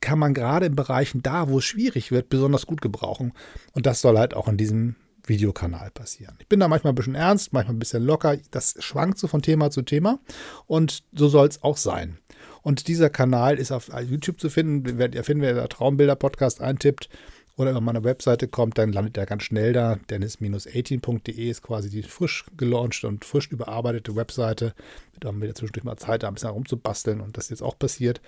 kann 0.00 0.18
man 0.18 0.32
gerade 0.32 0.66
in 0.66 0.76
Bereichen 0.76 1.22
da, 1.22 1.48
wo 1.48 1.58
es 1.58 1.64
schwierig 1.64 2.10
wird, 2.10 2.30
besonders 2.30 2.66
gut 2.66 2.80
gebrauchen. 2.80 3.32
Und 3.72 3.84
das 3.84 4.00
soll 4.00 4.16
halt 4.16 4.34
auch 4.34 4.48
in 4.48 4.56
diesem 4.56 4.96
Videokanal 5.26 5.90
passieren. 5.90 6.36
Ich 6.38 6.48
bin 6.48 6.60
da 6.60 6.68
manchmal 6.68 6.94
ein 6.94 6.96
bisschen 6.96 7.14
ernst, 7.14 7.52
manchmal 7.52 7.76
ein 7.76 7.78
bisschen 7.78 8.02
locker. 8.02 8.38
Das 8.50 8.76
schwankt 8.78 9.18
so 9.18 9.28
von 9.28 9.42
Thema 9.42 9.70
zu 9.70 9.82
Thema. 9.82 10.20
Und 10.66 11.02
so 11.12 11.28
soll 11.28 11.48
es 11.48 11.62
auch 11.62 11.76
sein. 11.76 12.18
Und 12.62 12.88
dieser 12.88 13.10
Kanal 13.10 13.58
ist 13.58 13.72
auf 13.72 13.90
YouTube 14.08 14.40
zu 14.40 14.48
finden. 14.48 14.98
Werdet 14.98 15.14
ihr 15.14 15.24
finden, 15.24 15.42
wer 15.42 15.52
der 15.52 15.68
Traumbilder-Podcast 15.68 16.62
eintippt 16.62 17.10
oder 17.60 17.72
über 17.72 17.80
meine 17.80 18.04
Webseite 18.04 18.48
kommt, 18.48 18.78
dann 18.78 18.92
landet 18.92 19.16
er 19.18 19.26
ganz 19.26 19.42
schnell 19.42 19.72
da. 19.72 19.98
Dennis-18.de 20.08 21.50
ist 21.50 21.62
quasi 21.62 21.90
die 21.90 22.02
frisch 22.02 22.46
gelaunchte 22.56 23.06
und 23.06 23.24
frisch 23.24 23.48
überarbeitete 23.48 24.16
Webseite. 24.16 24.74
Da 25.20 25.28
haben 25.28 25.42
wir 25.42 25.54
zwischendurch 25.54 25.84
mal 25.84 25.96
Zeit, 25.96 26.22
da 26.22 26.28
ein 26.28 26.34
bisschen 26.34 26.48
herumzubasteln 26.48 27.20
und 27.20 27.36
das 27.36 27.44
ist 27.44 27.50
jetzt 27.50 27.62
auch 27.62 27.78
passiert. 27.78 28.20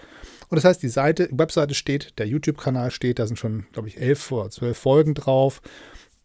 Und 0.51 0.57
das 0.57 0.65
heißt, 0.65 0.83
die 0.83 0.89
Seite, 0.89 1.29
Webseite 1.33 1.75
steht, 1.75 2.19
der 2.19 2.27
YouTube-Kanal 2.27 2.91
steht, 2.91 3.19
da 3.19 3.27
sind 3.27 3.39
schon, 3.39 3.67
glaube 3.73 3.89
ich, 3.89 3.99
elf 3.99 4.31
oder 4.31 4.51
zwölf 4.51 4.77
Folgen 4.77 5.15
drauf 5.15 5.63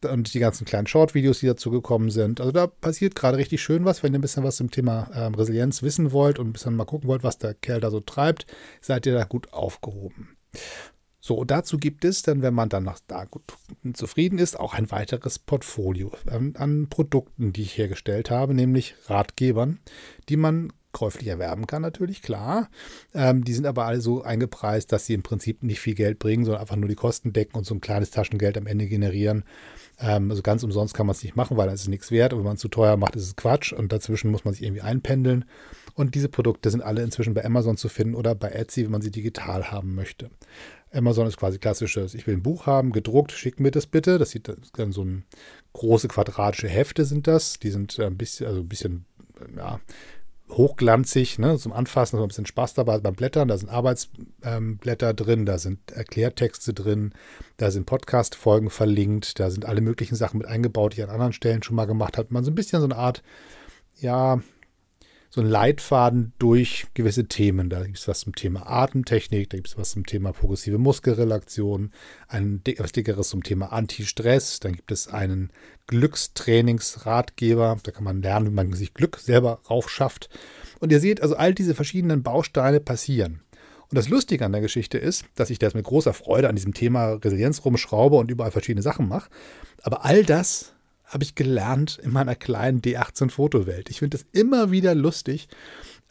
und 0.03 0.33
die 0.33 0.39
ganzen 0.39 0.65
kleinen 0.65 0.87
Short-Videos, 0.87 1.39
die 1.39 1.47
dazu 1.47 1.71
gekommen 1.71 2.11
sind. 2.11 2.39
Also 2.39 2.51
da 2.51 2.67
passiert 2.67 3.15
gerade 3.15 3.37
richtig 3.37 3.61
schön 3.61 3.85
was. 3.85 4.03
Wenn 4.03 4.13
ihr 4.13 4.19
ein 4.19 4.21
bisschen 4.21 4.43
was 4.43 4.57
zum 4.57 4.69
Thema 4.69 5.09
ähm, 5.15 5.33
Resilienz 5.33 5.81
wissen 5.81 6.11
wollt 6.11 6.39
und 6.39 6.49
ein 6.49 6.53
bisschen 6.53 6.75
mal 6.75 6.85
gucken 6.85 7.07
wollt, 7.07 7.23
was 7.23 7.37
der 7.37 7.53
Kerl 7.53 7.79
da 7.79 7.89
so 7.89 7.99
treibt, 7.99 8.45
seid 8.81 9.05
ihr 9.05 9.13
da 9.13 9.23
gut 9.23 9.53
aufgehoben. 9.53 10.37
So, 11.27 11.43
dazu 11.43 11.77
gibt 11.77 12.05
es 12.05 12.22
dann, 12.22 12.41
wenn 12.41 12.53
man 12.53 12.69
dann 12.69 12.86
noch 12.86 13.00
da 13.05 13.25
gut 13.25 13.41
zufrieden 13.91 14.39
ist, 14.39 14.57
auch 14.57 14.74
ein 14.74 14.91
weiteres 14.91 15.39
Portfolio 15.39 16.10
an, 16.31 16.53
an 16.55 16.88
Produkten, 16.89 17.51
die 17.51 17.63
ich 17.63 17.77
hergestellt 17.77 18.31
habe, 18.31 18.53
nämlich 18.53 18.96
Ratgebern, 19.07 19.79
die 20.29 20.38
man 20.38 20.72
käuflich 20.93 21.27
erwerben 21.27 21.67
kann, 21.67 21.81
natürlich, 21.81 22.22
klar. 22.22 22.69
Ähm, 23.13 23.43
die 23.43 23.53
sind 23.53 23.65
aber 23.65 23.84
alle 23.84 24.00
so 24.00 24.22
eingepreist, 24.24 24.89
dass 24.93 25.05
sie 25.05 25.15
im 25.15 25.22
Prinzip 25.22 25.63
nicht 25.63 25.81
viel 25.81 25.96
Geld 25.96 26.17
bringen, 26.17 26.46
sondern 26.46 26.62
einfach 26.62 26.77
nur 26.77 26.88
die 26.88 26.96
Kosten 26.96 27.34
decken 27.34 27.57
und 27.57 27.65
so 27.65 27.75
ein 27.75 27.81
kleines 27.81 28.10
Taschengeld 28.10 28.57
am 28.57 28.65
Ende 28.65 28.88
generieren. 28.88 29.43
Ähm, 30.00 30.31
also 30.31 30.41
ganz 30.41 30.63
umsonst 30.63 30.93
kann 30.93 31.07
man 31.07 31.15
es 31.15 31.24
nicht 31.24 31.36
machen, 31.36 31.57
weil 31.57 31.65
dann 31.65 31.75
ist 31.75 31.89
nichts 31.89 32.10
wert. 32.10 32.31
Und 32.31 32.39
wenn 32.39 32.46
man 32.46 32.55
es 32.55 32.62
zu 32.62 32.69
teuer 32.69 32.96
macht, 32.96 33.17
ist 33.17 33.25
es 33.25 33.36
Quatsch. 33.36 33.74
Und 33.74 33.91
dazwischen 33.91 34.31
muss 34.31 34.46
man 34.46 34.53
sich 34.53 34.63
irgendwie 34.63 34.81
einpendeln. 34.81 35.43
Und 35.98 36.13
diese 36.13 36.30
Produkte 36.30 36.70
sind 36.70 36.82
alle 36.82 37.01
inzwischen 37.01 37.34
bei 37.34 37.44
Amazon 37.44 37.75
zu 37.75 37.89
finden 37.89 38.13
oder 38.13 38.36
bei 38.36 38.50
Etsy, 38.50 38.84
wenn 38.84 38.92
man 38.92 39.01
sie 39.01 39.10
digital 39.10 39.72
haben 39.72 39.96
möchte. 39.96 40.30
Amazon 40.94 41.25
ist 41.25 41.38
quasi 41.38 41.58
klassisches, 41.58 42.13
ich 42.13 42.27
will 42.27 42.36
ein 42.36 42.44
Buch 42.44 42.68
haben, 42.68 42.92
gedruckt, 42.92 43.32
schick 43.32 43.60
mir 43.60 43.72
das 43.72 43.88
bitte. 43.88 44.20
Das 44.20 44.30
sieht 44.30 44.48
dann 44.75 44.92
so 44.92 45.04
ein 45.04 45.25
große 45.74 46.08
quadratische 46.08 46.70
Hefte 46.70 47.04
sind 47.04 47.25
das. 47.25 47.58
Die 47.58 47.72
sind 47.72 48.00
ein 48.00 48.16
bisschen, 48.16 48.46
also 48.46 48.60
ein 48.60 48.70
bisschen, 48.70 49.06
ja, 49.58 49.80
hochglanzig, 50.51 51.39
ne, 51.39 51.58
zum 51.58 51.74
Anfassen, 51.74 52.18
also 52.18 52.25
ein 52.25 52.27
bisschen 52.27 52.46
Spaß 52.46 52.75
dabei 52.75 53.00
beim 53.00 53.16
Blättern. 53.16 53.48
Da 53.48 53.58
sind 53.58 53.70
Arbeitsblätter 53.70 55.10
ähm, 55.10 55.16
drin, 55.16 55.46
da 55.48 55.58
sind 55.58 55.92
Erklärtexte 55.92 56.75
drin, 56.75 57.13
da 57.58 57.72
sind 57.72 57.88
Podcast-Folgen 57.88 58.70
verlinkt, 58.70 59.39
da 59.39 59.50
sind 59.50 59.66
alle 59.66 59.82
möglichen 59.82 60.16
Sachen 60.16 60.38
mit 60.38 60.48
eingebaut, 60.48 60.94
die 60.94 61.00
ich 61.00 61.04
an 61.04 61.10
anderen 61.10 61.34
Stellen 61.34 61.63
schon 61.63 61.75
mal 61.75 61.86
gemacht 61.86 62.20
habe. 62.20 62.27
Man 62.32 62.44
so 62.44 62.51
ein 62.51 62.56
bisschen 62.56 62.82
so 62.82 62.86
eine 62.86 62.98
Art, 62.98 63.24
ja, 64.00 64.39
so 65.29 65.41
ein 65.41 65.48
Leitfaden 65.48 66.34
durch 66.39 66.88
gewisse 66.93 67.27
Themen. 67.27 67.69
Da 67.69 67.84
gibt 67.84 67.98
es 67.98 68.07
was 68.07 68.22
zum 68.22 68.34
Thema 68.34 68.65
Atemtechnik, 68.67 69.50
da 69.50 69.57
gibt 69.57 69.67
es 69.67 69.77
was 69.77 69.91
zum 69.91 70.05
Thema 70.05 70.31
progressive 70.31 70.77
Muskelrelaktion, 70.77 71.91
ein 72.27 72.62
was 72.77 72.91
dickeres 72.91 73.29
zum 73.29 73.43
Thema 73.43 73.72
Anti-Stress, 73.72 74.60
dann 74.60 74.74
gibt 74.74 74.91
es 74.91 75.07
einen 75.07 75.51
Glückstrainingsratgeber, 75.88 77.77
da 77.84 77.91
kann 77.91 78.03
man 78.03 78.22
lernen, 78.22 78.48
wie 78.48 78.51
man 78.51 78.74
sich 78.74 78.93
Glück 78.93 79.17
selber 79.17 79.62
raufschafft. 79.69 80.29
Und 80.79 80.91
ihr 80.91 81.00
seht 81.00 81.22
also, 81.22 81.36
all 81.36 81.53
diese 81.53 81.75
verschiedenen 81.75 82.24
Bausteine 82.24 82.79
passieren. 82.79 83.41
Und 83.89 83.96
das 83.96 84.10
Lustige 84.10 84.46
an 84.46 84.51
der 84.51 84.62
Geschichte 84.62 84.98
ist, 84.98 85.25
dass 85.36 85.50
ich 85.50 85.60
das 85.60 85.74
mit 85.74 85.86
großer 85.86 86.13
Freude 86.13 86.50
an 86.50 86.55
diesem 86.55 86.74
Thema 86.74 87.13
Resilienz 87.13 87.63
rumschraube 87.63 88.17
und 88.17 88.29
überall 88.29 88.51
verschiedene 88.51 88.81
Sachen 88.81 89.07
mache. 89.07 89.29
Aber 89.81 90.03
all 90.03 90.24
das 90.24 90.74
habe 91.07 91.23
ich 91.23 91.35
gelernt 91.35 91.99
in 92.03 92.11
meiner 92.11 92.35
kleinen 92.35 92.81
D18-Fotowelt. 92.81 93.89
Ich 93.89 93.99
finde 93.99 94.17
das 94.17 94.27
immer 94.33 94.71
wieder 94.71 94.93
lustig, 94.93 95.47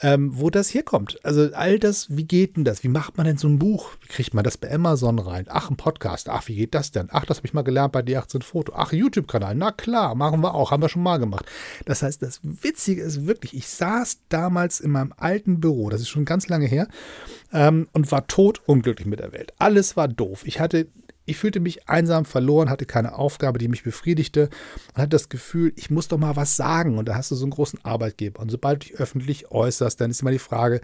ähm, 0.00 0.30
wo 0.34 0.50
das 0.50 0.72
herkommt. 0.74 1.18
Also 1.24 1.50
all 1.54 1.78
das, 1.78 2.14
wie 2.14 2.24
geht 2.24 2.56
denn 2.56 2.64
das? 2.64 2.82
Wie 2.82 2.88
macht 2.88 3.16
man 3.16 3.26
denn 3.26 3.38
so 3.38 3.48
ein 3.48 3.58
Buch? 3.58 3.92
Wie 4.00 4.08
kriegt 4.08 4.34
man 4.34 4.44
das 4.44 4.58
bei 4.58 4.72
Amazon 4.72 5.18
rein? 5.18 5.46
Ach, 5.48 5.70
ein 5.70 5.76
Podcast. 5.76 6.28
Ach, 6.28 6.46
wie 6.48 6.56
geht 6.56 6.74
das 6.74 6.90
denn? 6.90 7.08
Ach, 7.10 7.24
das 7.24 7.38
habe 7.38 7.46
ich 7.46 7.54
mal 7.54 7.62
gelernt 7.62 7.92
bei 7.92 8.00
D18 8.00 8.42
Foto. 8.42 8.72
Ach, 8.74 8.92
YouTube-Kanal. 8.92 9.54
Na 9.54 9.72
klar, 9.72 10.14
machen 10.14 10.40
wir 10.40 10.54
auch. 10.54 10.70
Haben 10.70 10.82
wir 10.82 10.88
schon 10.88 11.02
mal 11.02 11.18
gemacht. 11.18 11.46
Das 11.86 12.02
heißt, 12.02 12.22
das 12.22 12.40
Witzige 12.42 13.02
ist 13.02 13.26
wirklich, 13.26 13.54
ich 13.54 13.68
saß 13.68 14.20
damals 14.28 14.80
in 14.80 14.90
meinem 14.90 15.14
alten 15.16 15.60
Büro, 15.60 15.88
das 15.88 16.00
ist 16.02 16.08
schon 16.08 16.24
ganz 16.24 16.48
lange 16.48 16.66
her, 16.66 16.88
ähm, 17.52 17.88
und 17.92 18.12
war 18.12 18.26
tot 18.26 18.60
unglücklich 18.66 19.06
mit 19.06 19.20
der 19.20 19.32
Welt. 19.32 19.54
Alles 19.58 19.96
war 19.96 20.08
doof. 20.08 20.42
Ich 20.44 20.60
hatte 20.60 20.88
ich 21.26 21.36
fühlte 21.36 21.60
mich 21.60 21.88
einsam, 21.88 22.24
verloren, 22.24 22.70
hatte 22.70 22.86
keine 22.86 23.16
Aufgabe, 23.16 23.58
die 23.58 23.68
mich 23.68 23.82
befriedigte 23.82 24.48
und 24.94 25.02
hatte 25.02 25.10
das 25.10 25.28
Gefühl, 25.28 25.72
ich 25.76 25.90
muss 25.90 26.08
doch 26.08 26.18
mal 26.18 26.36
was 26.36 26.56
sagen. 26.56 26.98
Und 26.98 27.08
da 27.08 27.16
hast 27.16 27.30
du 27.30 27.34
so 27.34 27.44
einen 27.44 27.50
großen 27.50 27.84
Arbeitgeber. 27.84 28.40
Und 28.40 28.50
sobald 28.50 28.82
du 28.82 28.88
dich 28.88 28.98
öffentlich 28.98 29.50
äußerst, 29.50 30.00
dann 30.00 30.10
ist 30.10 30.22
immer 30.22 30.30
die 30.30 30.38
Frage, 30.38 30.80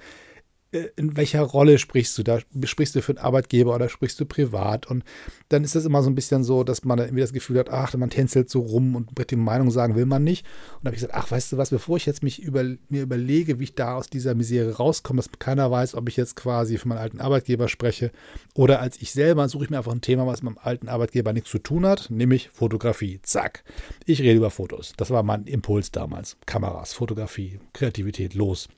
in 0.96 1.16
welcher 1.16 1.42
Rolle 1.42 1.78
sprichst 1.78 2.16
du 2.16 2.22
da? 2.22 2.38
Sprichst 2.64 2.94
du 2.94 3.02
für 3.02 3.12
einen 3.12 3.24
Arbeitgeber 3.24 3.74
oder 3.74 3.88
sprichst 3.90 4.18
du 4.18 4.24
privat? 4.24 4.86
Und 4.86 5.04
dann 5.50 5.64
ist 5.64 5.74
das 5.74 5.84
immer 5.84 6.02
so 6.02 6.08
ein 6.08 6.14
bisschen 6.14 6.44
so, 6.44 6.64
dass 6.64 6.84
man 6.84 6.98
irgendwie 6.98 7.20
das 7.20 7.34
Gefühl 7.34 7.58
hat, 7.58 7.68
ach, 7.70 7.94
man 7.94 8.08
tänzelt 8.08 8.48
so 8.48 8.60
rum 8.60 8.96
und 8.96 9.10
die 9.30 9.36
Meinung 9.36 9.70
sagen 9.70 9.94
will 9.94 10.06
man 10.06 10.24
nicht. 10.24 10.46
Und 10.76 10.84
da 10.84 10.88
habe 10.88 10.96
ich 10.96 11.02
gesagt, 11.02 11.14
ach, 11.14 11.30
weißt 11.30 11.52
du 11.52 11.56
was, 11.58 11.70
bevor 11.70 11.98
ich 11.98 12.06
jetzt 12.06 12.22
mich 12.22 12.42
über, 12.42 12.64
mir 12.88 13.02
überlege, 13.02 13.58
wie 13.58 13.64
ich 13.64 13.74
da 13.74 13.96
aus 13.96 14.08
dieser 14.08 14.34
Misere 14.34 14.76
rauskomme, 14.76 15.18
dass 15.18 15.30
keiner 15.38 15.70
weiß, 15.70 15.94
ob 15.94 16.08
ich 16.08 16.16
jetzt 16.16 16.36
quasi 16.36 16.78
für 16.78 16.88
meinen 16.88 16.98
alten 16.98 17.20
Arbeitgeber 17.20 17.68
spreche 17.68 18.10
oder 18.54 18.80
als 18.80 19.00
ich 19.00 19.12
selber, 19.12 19.48
suche 19.48 19.64
ich 19.64 19.70
mir 19.70 19.78
einfach 19.78 19.92
ein 19.92 20.00
Thema, 20.00 20.26
was 20.26 20.42
mit 20.42 20.54
meinem 20.54 20.64
alten 20.64 20.88
Arbeitgeber 20.88 21.34
nichts 21.34 21.50
zu 21.50 21.58
tun 21.58 21.84
hat, 21.84 22.08
nämlich 22.10 22.48
Fotografie. 22.50 23.20
Zack. 23.22 23.64
Ich 24.06 24.20
rede 24.20 24.38
über 24.38 24.50
Fotos. 24.50 24.94
Das 24.96 25.10
war 25.10 25.22
mein 25.22 25.44
Impuls 25.44 25.90
damals. 25.90 26.38
Kameras, 26.46 26.94
Fotografie, 26.94 27.60
Kreativität, 27.74 28.34
los 28.34 28.68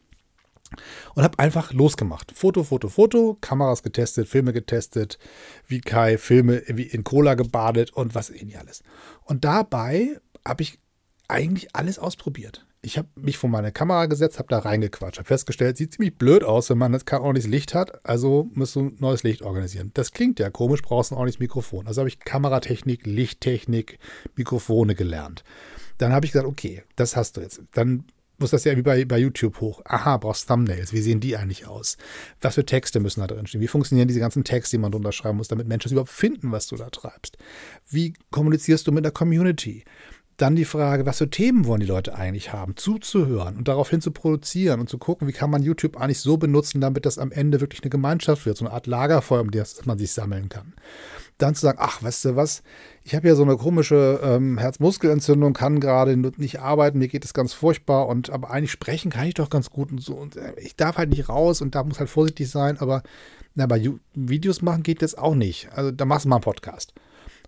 und 1.14 1.22
habe 1.22 1.38
einfach 1.38 1.72
losgemacht. 1.72 2.32
Foto, 2.34 2.64
Foto, 2.64 2.88
Foto, 2.88 3.36
Kameras 3.40 3.82
getestet, 3.82 4.28
Filme 4.28 4.52
getestet, 4.52 5.18
wie 5.66 5.80
Kai, 5.80 6.18
Filme 6.18 6.62
wie 6.66 6.84
in 6.84 7.04
Cola 7.04 7.34
gebadet 7.34 7.92
und 7.92 8.14
was 8.14 8.30
nicht 8.30 8.58
alles. 8.58 8.82
Und 9.24 9.44
dabei 9.44 10.20
habe 10.44 10.62
ich 10.62 10.78
eigentlich 11.28 11.74
alles 11.74 11.98
ausprobiert. 11.98 12.66
Ich 12.82 12.98
habe 12.98 13.08
mich 13.16 13.38
vor 13.38 13.48
meine 13.48 13.72
Kamera 13.72 14.04
gesetzt, 14.06 14.38
habe 14.38 14.48
da 14.50 14.58
reingequatscht, 14.58 15.16
habe 15.16 15.26
festgestellt, 15.26 15.78
sieht 15.78 15.94
ziemlich 15.94 16.18
blöd 16.18 16.44
aus, 16.44 16.68
wenn 16.68 16.76
man 16.76 16.92
jetzt 16.92 17.06
kein 17.06 17.22
ordentliches 17.22 17.50
Licht 17.50 17.74
hat, 17.74 18.06
also 18.06 18.50
musst 18.52 18.76
du 18.76 18.92
neues 18.98 19.22
Licht 19.22 19.40
organisieren. 19.40 19.90
Das 19.94 20.12
klingt 20.12 20.38
ja 20.38 20.50
komisch, 20.50 20.82
brauchst 20.82 21.10
ein 21.10 21.14
ordentliches 21.14 21.40
Mikrofon. 21.40 21.86
Also 21.86 22.02
habe 22.02 22.10
ich 22.10 22.20
Kameratechnik, 22.20 23.06
Lichttechnik, 23.06 23.98
Mikrofone 24.36 24.94
gelernt. 24.94 25.44
Dann 25.96 26.12
habe 26.12 26.26
ich 26.26 26.32
gesagt, 26.32 26.46
okay, 26.46 26.82
das 26.94 27.16
hast 27.16 27.38
du 27.38 27.40
jetzt. 27.40 27.62
Dann 27.72 28.04
muss 28.44 28.50
das 28.50 28.64
ja 28.64 28.76
wie 28.76 28.82
bei, 28.82 29.06
bei 29.06 29.16
YouTube 29.16 29.58
hoch. 29.62 29.80
Aha, 29.86 30.18
brauchst 30.18 30.46
Thumbnails. 30.46 30.92
Wie 30.92 31.00
sehen 31.00 31.18
die 31.18 31.34
eigentlich 31.34 31.66
aus? 31.66 31.96
Was 32.42 32.56
für 32.56 32.66
Texte 32.66 33.00
müssen 33.00 33.20
da 33.20 33.26
drin 33.26 33.46
stehen? 33.46 33.62
Wie 33.62 33.68
funktionieren 33.68 34.06
diese 34.06 34.20
ganzen 34.20 34.44
Texte, 34.44 34.76
die 34.76 34.82
man 34.82 34.92
drunter 34.92 35.12
schreiben 35.12 35.38
muss, 35.38 35.48
damit 35.48 35.66
Menschen 35.66 35.88
es 35.88 35.92
überhaupt 35.92 36.10
finden, 36.10 36.52
was 36.52 36.66
du 36.66 36.76
da 36.76 36.90
treibst? 36.90 37.38
Wie 37.88 38.12
kommunizierst 38.30 38.86
du 38.86 38.92
mit 38.92 39.02
der 39.02 39.12
Community? 39.12 39.84
Dann 40.36 40.56
die 40.56 40.66
Frage, 40.66 41.06
was 41.06 41.18
für 41.18 41.30
Themen 41.30 41.64
wollen 41.64 41.80
die 41.80 41.86
Leute 41.86 42.16
eigentlich 42.16 42.52
haben? 42.52 42.76
Zuzuhören 42.76 43.56
und 43.56 43.66
daraufhin 43.66 44.02
zu 44.02 44.10
produzieren 44.10 44.80
und 44.80 44.90
zu 44.90 44.98
gucken, 44.98 45.26
wie 45.26 45.32
kann 45.32 45.48
man 45.48 45.62
YouTube 45.62 45.96
eigentlich 45.96 46.20
so 46.20 46.36
benutzen, 46.36 46.82
damit 46.82 47.06
das 47.06 47.16
am 47.16 47.32
Ende 47.32 47.62
wirklich 47.62 47.82
eine 47.82 47.90
Gemeinschaft 47.90 48.44
wird, 48.44 48.58
so 48.58 48.66
eine 48.66 48.74
Art 48.74 48.86
Lagerfeuer, 48.86 49.40
um 49.40 49.50
das 49.52 49.86
man 49.86 49.96
sich 49.96 50.12
sammeln 50.12 50.50
kann. 50.50 50.74
Dann 51.38 51.54
zu 51.54 51.62
sagen, 51.62 51.78
ach, 51.80 52.02
weißt 52.02 52.26
du 52.26 52.36
was, 52.36 52.62
ich 53.02 53.14
habe 53.14 53.26
ja 53.26 53.34
so 53.34 53.42
eine 53.42 53.56
komische 53.56 54.20
ähm, 54.22 54.56
Herzmuskelentzündung, 54.58 55.52
kann 55.52 55.80
gerade 55.80 56.16
nicht 56.16 56.60
arbeiten, 56.60 56.98
mir 56.98 57.08
geht 57.08 57.24
es 57.24 57.34
ganz 57.34 57.52
furchtbar 57.52 58.06
und 58.06 58.30
aber 58.30 58.50
eigentlich 58.50 58.70
sprechen 58.70 59.10
kann 59.10 59.26
ich 59.26 59.34
doch 59.34 59.50
ganz 59.50 59.70
gut 59.70 59.90
und 59.90 60.00
so 60.00 60.14
und 60.14 60.36
äh, 60.36 60.54
ich 60.58 60.76
darf 60.76 60.96
halt 60.96 61.10
nicht 61.10 61.28
raus 61.28 61.60
und 61.60 61.74
da 61.74 61.82
muss 61.82 61.98
halt 61.98 62.08
vorsichtig 62.08 62.48
sein, 62.50 62.78
aber 62.78 63.02
na, 63.54 63.66
bei 63.66 63.90
Videos 64.14 64.62
machen 64.62 64.82
geht 64.82 65.02
das 65.02 65.16
auch 65.16 65.34
nicht. 65.34 65.68
Also 65.72 65.90
da 65.90 66.04
machst 66.04 66.24
du 66.24 66.28
mal 66.28 66.36
einen 66.36 66.42
Podcast. 66.42 66.92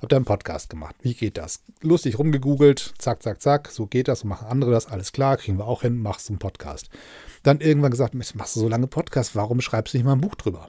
Habt 0.01 0.13
ihr 0.13 0.17
einen 0.17 0.25
Podcast 0.27 0.69
gemacht? 0.69 0.95
Wie 1.01 1.15
geht 1.15 1.39
das? 1.39 1.63
Lustig 1.81 2.19
rumgegoogelt, 2.19 2.95
zack, 2.99 3.23
zack, 3.23 3.41
zack, 3.41 3.71
so 3.71 3.87
geht 3.87 4.09
das, 4.09 4.21
so 4.21 4.29
machen 4.29 4.47
andere 4.47 4.71
das, 4.71 4.87
alles 4.87 5.13
klar, 5.13 5.39
kriegen 5.39 5.59
wir 5.59 5.67
auch 5.67 5.83
hin, 5.83 6.03
machst 6.03 6.29
du 6.29 6.35
einen 6.35 6.39
Podcast. 6.39 6.91
Dann 7.43 7.61
irgendwann 7.61 7.93
gesagt, 7.93 8.15
machst 8.15 8.57
du 8.57 8.61
so 8.61 8.69
lange 8.69 8.89
Podcast, 8.89 9.35
warum 9.35 9.61
schreibst 9.63 9.95
du 9.95 9.99
nicht 9.99 10.05
mal 10.05 10.13
ein 10.13 10.21
Buch 10.21 10.35
drüber? 10.35 10.69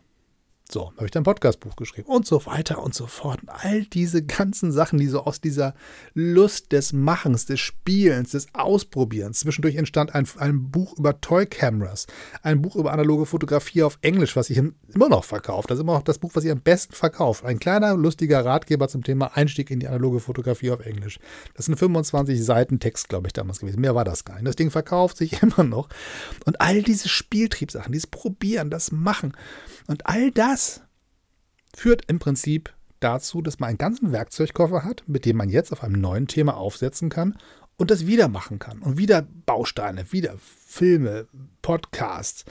So, 0.70 0.92
habe 0.98 1.06
ich 1.06 1.12
dann 1.12 1.22
ein 1.22 1.24
Podcastbuch 1.24 1.78
geschrieben 1.78 2.10
und 2.10 2.26
so 2.26 2.46
weiter 2.46 2.84
und 2.84 2.94
so 2.94 3.08
fort. 3.08 3.42
Und 3.42 3.50
all 3.50 3.84
diese 3.86 4.22
ganzen 4.22 4.74
Sachen, 4.74 5.00
die 5.00 5.08
so 5.08 5.24
aus 5.24 5.40
dieser 5.40 5.74
Lust 6.14 6.74
des 6.74 6.92
Machens, 6.92 7.46
des 7.46 7.62
Spielens, 7.62 8.32
des 8.32 8.48
Ausprobierens. 8.54 9.40
Zwischendurch 9.40 9.78
entstand 9.78 10.14
ein, 10.14 10.28
ein 10.40 10.70
Buch 10.70 10.98
über 10.98 11.22
Toy 11.22 11.46
Cameras, 11.46 12.06
ein 12.42 12.62
Buch 12.62 12.76
über 12.76 12.92
analoge 12.92 13.26
Fotografie 13.26 13.84
auf 13.84 13.98
Englisch, 14.02 14.36
was 14.36 14.50
ich 14.50 14.58
immer 14.58 15.08
noch 15.08 15.24
verkaufe. 15.24 15.70
Das 15.70 15.78
ist 15.78 15.84
immer 15.84 15.94
noch 15.94 16.04
das 16.04 16.18
Buch, 16.18 16.32
was 16.34 16.44
ich 16.44 16.52
am 16.52 16.60
besten 16.60 16.94
verkaufe. 16.94 17.48
Ein 17.48 17.60
kleiner, 17.60 17.96
lustiger 17.96 18.44
Ratgeber 18.44 18.90
zum 18.90 19.06
Thema 19.06 19.38
Einstieg 19.38 19.72
in 19.72 19.80
die 19.80 19.88
analoge 19.88 20.20
Fotografie 20.20 20.72
auf 20.72 20.86
Englisch. 20.86 21.18
Das 21.54 21.68
sind 21.68 21.78
25 21.78 22.44
Seiten 22.44 22.82
Text, 22.82 23.08
glaube 23.08 23.28
ich, 23.28 23.34
damals 23.34 23.60
gewesen. 23.60 23.80
Mehr 23.80 23.96
war 23.96 24.04
das 24.04 24.26
gar 24.26 24.36
nicht. 24.36 24.48
Das 24.48 24.58
Ding 24.58 24.70
verkauft 24.70 25.16
sich 25.16 25.42
immer 25.42 25.64
noch. 25.64 25.88
Und 26.44 26.60
all 26.60 26.84
diese 26.84 27.08
Spieltriebsachen, 27.08 27.94
dieses 27.94 28.08
Probieren, 28.08 28.70
das 28.70 28.92
Machen. 28.92 29.32
Und 29.88 30.06
all 30.08 30.32
das 30.32 30.57
führt 31.76 32.04
im 32.08 32.20
Prinzip 32.20 32.74
dazu, 33.00 33.42
dass 33.42 33.60
man 33.60 33.70
einen 33.70 33.78
ganzen 33.78 34.12
Werkzeugkoffer 34.12 34.84
hat, 34.84 35.04
mit 35.08 35.26
dem 35.26 35.38
man 35.38 35.50
jetzt 35.50 35.72
auf 35.72 35.84
einem 35.84 36.02
neuen 36.02 36.28
Thema 36.28 36.58
aufsetzen 36.58 37.10
kann 37.10 37.38
und 37.78 37.92
das 37.92 38.08
wieder 38.08 38.28
machen 38.28 38.60
kann. 38.60 38.80
Und 38.80 38.98
wieder 38.98 39.26
Bausteine, 39.46 40.12
wieder 40.12 40.36
Filme, 40.40 41.28
Podcasts, 41.62 42.44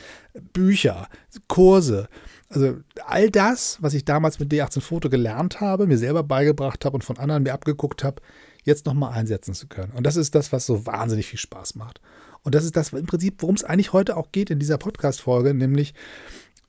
Bücher, 0.52 1.08
Kurse. 1.48 2.08
Also 2.48 2.78
all 3.04 3.30
das, 3.30 3.78
was 3.82 3.94
ich 3.94 4.04
damals 4.04 4.38
mit 4.38 4.52
D18 4.52 4.80
Foto 4.80 5.10
gelernt 5.10 5.60
habe, 5.60 5.86
mir 5.86 5.98
selber 5.98 6.22
beigebracht 6.22 6.84
habe 6.84 6.94
und 6.94 7.02
von 7.02 7.18
anderen 7.18 7.42
mir 7.42 7.54
abgeguckt 7.54 8.04
habe, 8.04 8.22
jetzt 8.62 8.86
nochmal 8.86 9.12
einsetzen 9.12 9.54
zu 9.54 9.66
können. 9.66 9.92
Und 9.92 10.04
das 10.04 10.16
ist 10.16 10.34
das, 10.34 10.52
was 10.52 10.66
so 10.66 10.86
wahnsinnig 10.86 11.26
viel 11.26 11.38
Spaß 11.38 11.74
macht. 11.74 12.00
Und 12.42 12.54
das 12.54 12.64
ist 12.64 12.76
das 12.76 12.92
im 12.92 13.06
Prinzip, 13.06 13.42
worum 13.42 13.56
es 13.56 13.64
eigentlich 13.64 13.92
heute 13.92 14.16
auch 14.16 14.30
geht 14.30 14.50
in 14.50 14.60
dieser 14.60 14.78
Podcast-Folge, 14.78 15.54
nämlich 15.54 15.94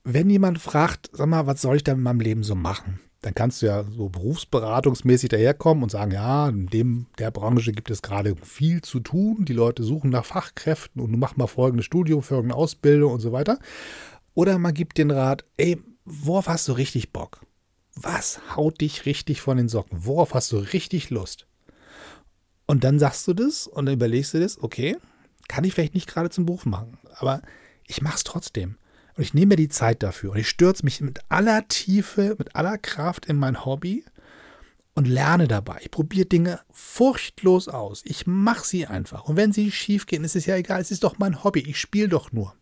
wenn 0.10 0.30
jemand 0.30 0.60
fragt, 0.60 1.10
sag 1.12 1.28
mal, 1.28 1.48
was 1.48 1.62
soll 1.62 1.76
ich 1.76 1.84
denn 1.84 1.98
in 1.98 2.04
meinem 2.04 2.22
Leben 2.22 2.44
so 2.44 2.56
machen? 2.56 3.02
Dann 3.22 3.36
kannst 3.36 3.62
du 3.62 3.66
ja 3.66 3.84
so 3.84 4.08
berufsberatungsmäßig 4.08 5.30
daherkommen 5.30 5.84
und 5.84 5.90
sagen, 5.90 6.12
ja, 6.12 6.48
in 6.48 6.68
dem, 6.68 7.08
der 7.20 7.30
Branche 7.30 7.74
gibt 7.74 7.92
es 7.92 8.02
gerade 8.02 8.36
viel 8.42 8.82
zu 8.82 9.02
tun. 9.02 9.44
Die 9.44 9.54
Leute 9.54 9.84
suchen 9.84 10.10
nach 10.10 10.24
Fachkräften 10.24 11.02
und 11.02 11.12
du 11.12 11.18
mach 11.18 11.36
mal 11.36 11.48
folgendes 11.48 11.86
Studium, 11.86 12.22
folgende 12.22 12.56
Ausbildung 12.56 13.12
und 13.12 13.20
so 13.20 13.34
weiter. 13.34 13.60
Oder 14.34 14.60
man 14.60 14.74
gibt 14.74 14.98
den 14.98 15.12
Rat, 15.12 15.44
ey, 15.58 15.82
worauf 16.06 16.48
hast 16.48 16.70
du 16.70 16.74
richtig 16.74 17.12
Bock? 17.12 17.42
Was 17.96 18.40
haut 18.56 18.80
dich 18.80 19.06
richtig 19.06 19.42
von 19.42 19.58
den 19.58 19.68
Socken? 19.68 20.06
Worauf 20.06 20.34
hast 20.34 20.54
du 20.54 20.58
richtig 20.58 21.10
Lust? 21.10 21.48
Und 22.66 22.86
dann 22.86 22.98
sagst 22.98 23.28
du 23.28 23.34
das 23.34 23.68
und 23.68 23.88
dann 23.88 23.96
überlegst 23.96 24.34
du 24.34 24.40
das, 24.40 24.62
okay, 24.62 24.96
kann 25.50 25.66
ich 25.66 25.74
vielleicht 25.74 25.96
nicht 25.96 26.08
gerade 26.08 26.30
zum 26.30 26.46
Beruf 26.46 26.66
machen, 26.66 26.98
aber 27.16 27.42
ich 27.88 28.02
mache 28.02 28.16
es 28.16 28.24
trotzdem. 28.24 28.78
Und 29.18 29.24
ich 29.24 29.34
nehme 29.34 29.50
mir 29.50 29.56
die 29.56 29.70
Zeit 29.70 30.04
dafür 30.04 30.34
und 30.34 30.38
ich 30.38 30.48
stürze 30.48 30.86
mich 30.86 31.02
mit 31.02 31.20
aller 31.28 31.68
Tiefe, 31.68 32.36
mit 32.38 32.56
aller 32.56 32.78
Kraft 32.78 33.26
in 33.26 33.36
mein 33.36 33.66
Hobby 33.66 34.06
und 34.94 35.08
lerne 35.08 35.48
dabei. 35.48 35.80
Ich 35.82 35.90
probiere 35.90 36.28
Dinge 36.28 36.60
furchtlos 36.72 37.68
aus. 37.68 38.04
Ich 38.06 38.28
mache 38.28 38.66
sie 38.66 38.86
einfach. 38.86 39.26
Und 39.26 39.36
wenn 39.36 39.52
sie 39.52 39.72
schief 39.72 40.06
gehen, 40.06 40.24
ist 40.24 40.36
es 40.36 40.46
ja 40.46 40.56
egal. 40.56 40.80
Es 40.80 40.92
ist 40.92 41.04
doch 41.04 41.18
mein 41.18 41.44
Hobby. 41.44 41.62
Ich 41.62 41.80
spiele 41.80 42.10
doch 42.10 42.32
nur 42.32 42.54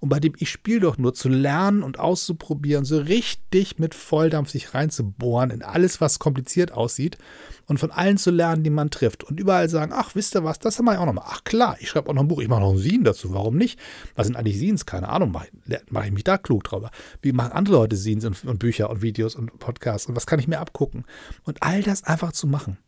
und 0.00 0.08
bei 0.08 0.20
dem 0.20 0.34
ich 0.38 0.50
spiele 0.50 0.80
doch 0.80 0.98
nur 0.98 1.14
zu 1.14 1.28
lernen 1.28 1.82
und 1.82 1.98
auszuprobieren, 1.98 2.84
so 2.84 2.98
richtig 2.98 3.78
mit 3.78 3.94
Volldampf 3.94 4.50
sich 4.50 4.74
reinzubohren 4.74 5.50
in 5.50 5.62
alles, 5.62 6.00
was 6.00 6.18
kompliziert 6.18 6.72
aussieht 6.72 7.18
und 7.66 7.78
von 7.78 7.90
allen 7.90 8.18
zu 8.18 8.30
lernen, 8.30 8.64
die 8.64 8.70
man 8.70 8.90
trifft 8.90 9.24
und 9.24 9.40
überall 9.40 9.68
sagen, 9.68 9.92
ach, 9.94 10.14
wisst 10.14 10.34
ihr 10.34 10.44
was, 10.44 10.58
das 10.58 10.78
haben 10.78 10.86
wir 10.86 11.00
auch 11.00 11.06
nochmal. 11.06 11.24
Ach 11.28 11.44
klar, 11.44 11.76
ich 11.80 11.88
schreibe 11.88 12.10
auch 12.10 12.14
noch 12.14 12.22
ein 12.22 12.28
Buch, 12.28 12.40
ich 12.40 12.48
mache 12.48 12.60
noch 12.60 12.72
ein 12.72 12.78
Sien 12.78 13.04
dazu, 13.04 13.32
warum 13.32 13.56
nicht? 13.56 13.78
Was 14.14 14.26
sind 14.26 14.36
eigentlich 14.36 14.58
Siens? 14.58 14.86
Keine 14.86 15.08
Ahnung, 15.08 15.30
mache 15.30 15.48
mach 15.90 16.04
ich 16.04 16.12
mich 16.12 16.24
da 16.24 16.38
klug 16.38 16.64
drüber. 16.64 16.90
Wie 17.20 17.32
machen 17.32 17.52
andere 17.52 17.76
Leute 17.76 17.96
Siens 17.96 18.24
und, 18.24 18.44
und 18.44 18.58
Bücher 18.58 18.90
und 18.90 19.02
Videos 19.02 19.34
und 19.34 19.58
Podcasts 19.58 20.08
und 20.08 20.16
was 20.16 20.26
kann 20.26 20.38
ich 20.38 20.48
mir 20.48 20.60
abgucken? 20.60 21.04
Und 21.44 21.62
all 21.62 21.82
das 21.82 22.04
einfach 22.04 22.32
zu 22.32 22.46
machen. 22.46 22.78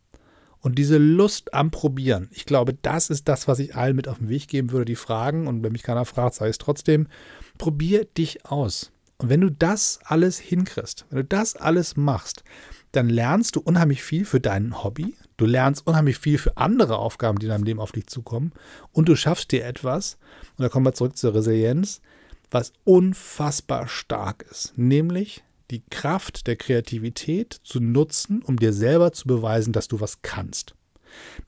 Und 0.65 0.79
diese 0.79 0.97
Lust 0.97 1.53
am 1.53 1.69
Probieren, 1.69 2.27
ich 2.31 2.47
glaube, 2.47 2.73
das 2.73 3.11
ist 3.11 3.27
das, 3.27 3.47
was 3.47 3.59
ich 3.59 3.75
allen 3.75 3.95
mit 3.95 4.07
auf 4.07 4.17
den 4.17 4.29
Weg 4.29 4.47
geben 4.47 4.71
würde, 4.71 4.85
die 4.85 4.95
fragen. 4.95 5.45
Und 5.45 5.61
wenn 5.61 5.73
mich 5.73 5.83
keiner 5.83 6.05
fragt, 6.05 6.33
sage 6.33 6.49
ich 6.49 6.55
es 6.55 6.57
trotzdem. 6.57 7.05
Probier 7.59 8.05
dich 8.05 8.47
aus. 8.47 8.91
Und 9.19 9.29
wenn 9.29 9.41
du 9.41 9.51
das 9.51 9.99
alles 10.05 10.39
hinkriegst, 10.39 11.05
wenn 11.11 11.17
du 11.17 11.23
das 11.23 11.55
alles 11.55 11.97
machst, 11.97 12.43
dann 12.93 13.09
lernst 13.09 13.55
du 13.55 13.59
unheimlich 13.59 14.01
viel 14.01 14.25
für 14.25 14.39
dein 14.39 14.83
Hobby. 14.83 15.13
Du 15.37 15.45
lernst 15.45 15.85
unheimlich 15.85 16.17
viel 16.17 16.39
für 16.39 16.57
andere 16.57 16.97
Aufgaben, 16.97 17.37
die 17.37 17.45
in 17.45 17.51
deinem 17.51 17.63
Leben 17.63 17.79
auf 17.79 17.91
dich 17.91 18.07
zukommen. 18.07 18.51
Und 18.91 19.07
du 19.07 19.15
schaffst 19.15 19.51
dir 19.51 19.65
etwas, 19.65 20.17
und 20.57 20.63
da 20.63 20.69
kommen 20.69 20.87
wir 20.87 20.93
zurück 20.93 21.15
zur 21.15 21.35
Resilienz, 21.35 22.01
was 22.49 22.73
unfassbar 22.83 23.87
stark 23.87 24.43
ist. 24.49 24.73
Nämlich 24.77 25.43
die 25.71 25.83
Kraft 25.89 26.47
der 26.47 26.55
Kreativität 26.55 27.53
zu 27.63 27.79
nutzen, 27.79 28.41
um 28.43 28.57
dir 28.57 28.73
selber 28.73 29.11
zu 29.11 29.27
beweisen, 29.27 29.73
dass 29.73 29.87
du 29.87 29.99
was 29.99 30.21
kannst. 30.21 30.75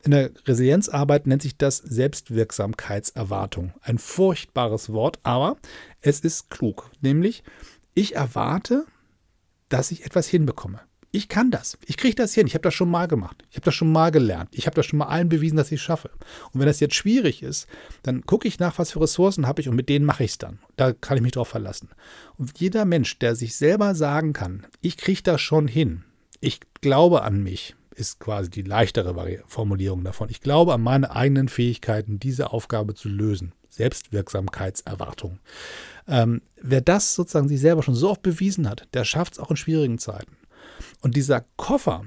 In 0.03 0.11
der 0.11 0.31
Resilienzarbeit 0.45 1.27
nennt 1.27 1.41
sich 1.41 1.57
das 1.57 1.77
Selbstwirksamkeitserwartung. 1.77 3.73
Ein 3.81 3.97
furchtbares 3.97 4.93
Wort, 4.93 5.19
aber 5.23 5.57
es 6.01 6.21
ist 6.21 6.49
klug. 6.49 6.89
Nämlich, 7.01 7.43
ich 7.93 8.15
erwarte, 8.15 8.85
dass 9.69 9.91
ich 9.91 10.05
etwas 10.05 10.27
hinbekomme 10.27 10.79
ich 11.17 11.29
kann 11.29 11.49
das. 11.49 11.79
Ich 11.85 11.97
kriege 11.97 12.15
das 12.15 12.35
hin. 12.35 12.45
Ich 12.45 12.53
habe 12.53 12.61
das 12.61 12.75
schon 12.75 12.91
mal 12.91 13.07
gemacht. 13.07 13.43
Ich 13.49 13.55
habe 13.55 13.65
das 13.65 13.73
schon 13.73 13.91
mal 13.91 14.11
gelernt. 14.11 14.49
Ich 14.51 14.67
habe 14.67 14.75
das 14.75 14.85
schon 14.85 14.99
mal 14.99 15.07
allen 15.07 15.29
bewiesen, 15.29 15.57
dass 15.57 15.71
ich 15.71 15.79
es 15.79 15.85
schaffe. 15.85 16.11
Und 16.53 16.59
wenn 16.59 16.67
das 16.67 16.79
jetzt 16.79 16.93
schwierig 16.93 17.41
ist, 17.41 17.67
dann 18.03 18.21
gucke 18.25 18.47
ich 18.47 18.59
nach, 18.59 18.77
was 18.77 18.91
für 18.91 19.01
Ressourcen 19.01 19.47
habe 19.47 19.59
ich 19.61 19.67
und 19.67 19.75
mit 19.75 19.89
denen 19.89 20.05
mache 20.05 20.23
ich 20.23 20.31
es 20.31 20.37
dann. 20.37 20.59
Da 20.75 20.93
kann 20.93 21.17
ich 21.17 21.23
mich 21.23 21.31
drauf 21.31 21.47
verlassen. 21.47 21.89
Und 22.37 22.59
jeder 22.59 22.85
Mensch, 22.85 23.17
der 23.17 23.35
sich 23.35 23.55
selber 23.55 23.95
sagen 23.95 24.33
kann, 24.33 24.67
ich 24.81 24.95
kriege 24.95 25.23
das 25.23 25.41
schon 25.41 25.67
hin, 25.67 26.03
ich 26.39 26.59
glaube 26.81 27.23
an 27.23 27.41
mich, 27.41 27.75
ist 27.95 28.19
quasi 28.19 28.51
die 28.51 28.61
leichtere 28.61 29.41
Formulierung 29.47 30.03
davon. 30.03 30.29
Ich 30.29 30.41
glaube 30.41 30.75
an 30.75 30.81
meine 30.81 31.15
eigenen 31.15 31.49
Fähigkeiten, 31.49 32.19
diese 32.19 32.51
Aufgabe 32.51 32.93
zu 32.93 33.09
lösen. 33.09 33.53
Selbstwirksamkeitserwartung. 33.69 35.39
Ähm, 36.07 36.41
wer 36.61 36.81
das 36.81 37.15
sozusagen 37.15 37.47
sich 37.47 37.59
selber 37.59 37.81
schon 37.81 37.95
so 37.95 38.11
oft 38.11 38.21
bewiesen 38.21 38.69
hat, 38.69 38.87
der 38.93 39.03
schafft 39.03 39.33
es 39.33 39.39
auch 39.39 39.49
in 39.49 39.57
schwierigen 39.57 39.97
Zeiten. 39.97 40.37
Und 41.01 41.15
dieser 41.15 41.45
Koffer 41.55 42.05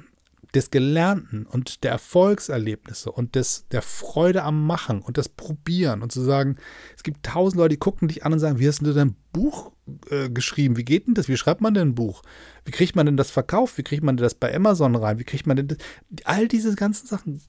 des 0.55 0.71
Gelernten 0.71 1.47
und 1.47 1.85
der 1.85 1.93
Erfolgserlebnisse 1.93 3.13
und 3.13 3.35
des, 3.35 3.67
der 3.69 3.83
Freude 3.83 4.43
am 4.43 4.67
Machen 4.67 5.01
und 5.01 5.17
das 5.17 5.29
Probieren 5.29 6.03
und 6.03 6.11
zu 6.11 6.23
sagen, 6.23 6.57
es 6.97 7.03
gibt 7.03 7.25
tausend 7.25 7.59
Leute, 7.59 7.71
die 7.71 7.79
gucken 7.79 8.09
dich 8.09 8.25
an 8.25 8.33
und 8.33 8.41
sagen, 8.41 8.59
wie 8.59 8.67
hast 8.67 8.85
du 8.85 8.93
dein 8.93 9.15
Buch 9.33 9.73
äh, 10.11 10.29
geschrieben? 10.29 10.77
Wie 10.77 10.85
geht 10.85 11.07
denn 11.07 11.15
das? 11.15 11.29
Wie 11.29 11.37
schreibt 11.37 11.61
man 11.61 11.75
denn 11.75 11.91
ein 11.91 11.95
Buch? 11.95 12.23
Wie 12.65 12.73
kriegt 12.73 12.97
man 12.97 13.07
denn 13.07 13.17
das 13.17 13.31
verkauft? 13.31 13.79
Wie 13.79 13.83
kriegt 13.83 14.03
man 14.03 14.17
denn 14.17 14.25
das 14.25 14.35
bei 14.35 14.55
Amazon 14.55 14.97
rein? 14.97 15.19
Wie 15.19 15.25
kriegt 15.25 15.47
man 15.47 15.57
denn 15.57 15.69
das? 15.69 15.79
All 16.25 16.49
diese 16.49 16.75
ganzen 16.75 17.07
Sachen. 17.07 17.41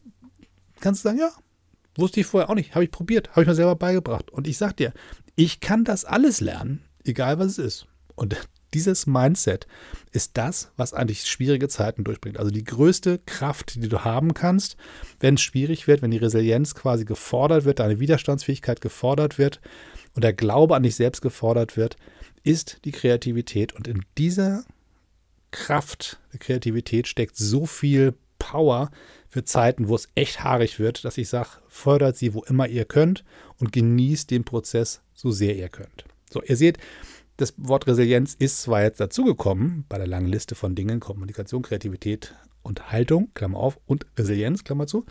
Kannst 0.80 1.04
du 1.04 1.10
sagen, 1.10 1.20
ja, 1.20 1.32
wusste 1.96 2.20
ich 2.20 2.26
vorher 2.26 2.50
auch 2.50 2.56
nicht, 2.56 2.76
habe 2.76 2.86
ich 2.86 2.92
probiert, 2.92 3.30
habe 3.32 3.42
ich 3.42 3.48
mir 3.48 3.56
selber 3.56 3.76
beigebracht. 3.76 4.30
Und 4.32 4.48
ich 4.48 4.58
sag 4.58 4.78
dir, 4.78 4.94
ich 5.36 5.60
kann 5.60 5.84
das 5.84 6.06
alles 6.06 6.40
lernen, 6.40 6.84
egal 7.04 7.40
was 7.40 7.48
es 7.48 7.58
ist. 7.58 7.88
Und 8.16 8.36
dieses 8.74 9.08
Mindset 9.08 9.68
ist 10.12 10.38
das, 10.38 10.72
was 10.78 10.94
eigentlich 10.94 11.26
schwierige 11.26 11.68
Zeiten 11.68 12.04
durchbringt. 12.04 12.38
Also 12.38 12.52
die 12.52 12.64
größte 12.64 13.20
Kraft, 13.26 13.76
die 13.76 13.90
du 13.90 14.04
haben 14.04 14.34
kannst, 14.34 14.78
wenn 15.20 15.36
es 15.36 15.42
schwierig 15.42 15.88
wird, 15.88 16.02
wenn 16.02 16.12
die 16.12 16.18
Resilienz 16.18 16.76
quasi 16.76 17.06
gefordert 17.06 17.66
wird, 17.66 17.80
deine 17.80 18.00
Widerstandsfähigkeit 18.00 18.82
gefordert 18.82 19.38
wird 19.38 19.60
und 20.16 20.24
der 20.24 20.34
Glaube 20.34 20.76
an 20.76 20.84
dich 20.84 20.96
selbst 20.96 21.22
gefordert 21.22 21.78
wird, 21.78 21.98
ist 22.44 22.80
die 22.86 22.92
Kreativität. 22.92 23.74
Und 23.74 23.88
in 23.88 24.04
dieser 24.18 24.64
Kraft 25.52 26.20
der 26.32 26.40
Kreativität 26.40 27.08
steckt 27.08 27.36
so 27.36 27.66
viel 27.66 28.14
Power 28.40 28.90
für 29.28 29.44
Zeiten, 29.44 29.88
wo 29.88 29.96
es 29.96 30.10
echt 30.16 30.44
haarig 30.44 30.80
wird, 30.80 31.06
dass 31.06 31.18
ich 31.18 31.30
sage, 31.30 31.50
fördert 31.68 32.18
sie, 32.18 32.34
wo 32.34 32.44
immer 32.44 32.68
ihr 32.68 32.86
könnt 32.86 33.24
und 33.58 33.72
genießt 33.72 34.32
den 34.32 34.44
Prozess 34.44 35.02
so 35.14 35.32
sehr 35.32 35.56
ihr 35.56 35.70
könnt. 35.70 36.06
So, 36.30 36.42
ihr 36.42 36.58
seht, 36.58 36.78
das 37.38 37.54
Wort 37.58 37.88
Resilienz 37.88 38.36
ist 38.38 38.62
zwar 38.62 38.84
jetzt 38.84 39.00
dazugekommen 39.00 39.86
bei 39.90 39.98
der 39.98 40.08
langen 40.08 40.28
Liste 40.28 40.56
von 40.56 40.76
Dingen, 40.76 41.00
Kommunikation, 41.00 41.62
Kreativität 41.62 42.36
und 42.62 42.92
Haltung, 42.92 43.32
Klammer 43.34 43.60
auf, 43.60 43.80
und 43.86 44.06
Resilienz, 44.18 44.64
Klammer 44.64 44.88
zu. 44.88 45.06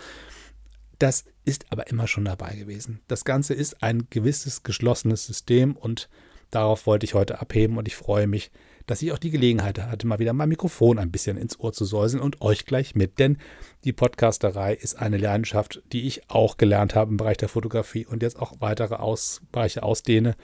Das 0.99 1.25
ist 1.45 1.67
aber 1.71 1.89
immer 1.89 2.07
schon 2.07 2.27
dabei 2.27 2.55
gewesen. 2.55 3.01
Das 3.09 3.25
Ganze 3.25 3.55
ist 3.55 3.83
ein 3.83 4.09
gewisses 4.11 4.63
geschlossenes 4.63 5.27
System 5.27 5.75
und 5.75 6.09
darauf 6.51 6.87
wollte 6.87 7.05
ich 7.05 7.15
heute 7.15 7.41
abheben 7.41 7.79
und 7.79 7.89
ich 7.89 7.97
freue 7.97 8.27
mich, 8.27 8.51
dass 8.87 9.03
ich 9.03 9.13
auch 9.13 9.19
die 9.19 9.31
Gelegenheit 9.31 9.79
hatte, 9.79 10.07
mal 10.07 10.19
wieder 10.19 10.33
mein 10.33 10.49
Mikrofon 10.49 10.99
ein 10.99 11.13
bisschen 11.13 11.37
ins 11.37 11.59
Ohr 11.61 11.73
zu 11.73 11.85
säuseln 11.85 12.21
und 12.21 12.41
euch 12.41 12.67
gleich 12.67 12.95
mit, 12.95 13.19
denn 13.19 13.39
die 13.85 13.93
Podcasterei 13.93 14.75
ist 14.75 14.99
eine 14.99 15.17
Leidenschaft, 15.17 15.83
die 15.93 16.07
ich 16.09 16.29
auch 16.29 16.57
gelernt 16.57 16.95
habe 16.95 17.13
im 17.13 17.17
Bereich 17.17 17.37
der 17.37 17.49
Fotografie 17.49 18.05
und 18.05 18.23
jetzt 18.23 18.39
auch 18.39 18.55
weitere 18.59 18.97
Aus 18.97 19.43
Bereiche 19.53 19.85
ausdehne 19.85 20.35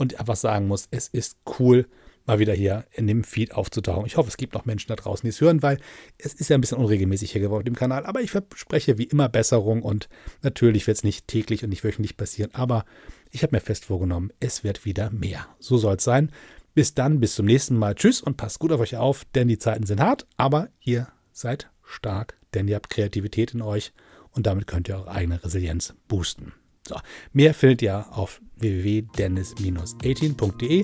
und 0.00 0.18
einfach 0.18 0.36
sagen 0.36 0.66
muss, 0.66 0.88
es 0.90 1.08
ist 1.08 1.36
cool, 1.58 1.86
mal 2.26 2.38
wieder 2.38 2.54
hier 2.54 2.86
in 2.92 3.06
dem 3.06 3.22
Feed 3.22 3.54
aufzutauchen. 3.54 4.06
Ich 4.06 4.16
hoffe, 4.16 4.28
es 4.28 4.38
gibt 4.38 4.54
noch 4.54 4.64
Menschen 4.64 4.88
da 4.88 4.96
draußen, 4.96 5.26
die 5.26 5.28
es 5.28 5.40
hören, 5.40 5.62
weil 5.62 5.78
es 6.16 6.32
ist 6.32 6.48
ja 6.48 6.56
ein 6.56 6.60
bisschen 6.60 6.78
unregelmäßig 6.78 7.32
hier 7.32 7.40
geworden 7.40 7.66
dem 7.66 7.76
Kanal. 7.76 8.06
Aber 8.06 8.22
ich 8.22 8.30
verspreche 8.30 8.96
wie 8.96 9.04
immer 9.04 9.28
Besserung 9.28 9.82
und 9.82 10.08
natürlich 10.42 10.86
wird 10.86 10.96
es 10.96 11.04
nicht 11.04 11.28
täglich 11.28 11.62
und 11.62 11.70
nicht 11.70 11.84
wöchentlich 11.84 12.16
passieren. 12.16 12.54
Aber 12.54 12.84
ich 13.30 13.42
habe 13.42 13.54
mir 13.54 13.60
fest 13.60 13.84
vorgenommen, 13.84 14.32
es 14.40 14.64
wird 14.64 14.84
wieder 14.86 15.10
mehr. 15.10 15.46
So 15.58 15.76
soll 15.76 15.96
es 15.96 16.04
sein. 16.04 16.32
Bis 16.72 16.94
dann, 16.94 17.20
bis 17.20 17.34
zum 17.34 17.46
nächsten 17.46 17.76
Mal. 17.76 17.94
Tschüss 17.94 18.22
und 18.22 18.36
passt 18.38 18.58
gut 18.58 18.72
auf 18.72 18.80
euch 18.80 18.96
auf, 18.96 19.26
denn 19.34 19.48
die 19.48 19.58
Zeiten 19.58 19.84
sind 19.84 20.00
hart, 20.00 20.26
aber 20.36 20.68
ihr 20.80 21.08
seid 21.32 21.68
stark, 21.84 22.38
denn 22.54 22.68
ihr 22.68 22.76
habt 22.76 22.90
Kreativität 22.90 23.52
in 23.52 23.60
euch 23.60 23.92
und 24.30 24.46
damit 24.46 24.66
könnt 24.66 24.88
ihr 24.88 24.96
eure 24.96 25.10
eigene 25.10 25.42
Resilienz 25.44 25.94
boosten. 26.08 26.52
So, 26.90 27.00
mehr 27.32 27.54
findet 27.54 27.80
ihr 27.82 28.04
auf 28.10 28.40
www.dennis-18.de. 28.56 30.82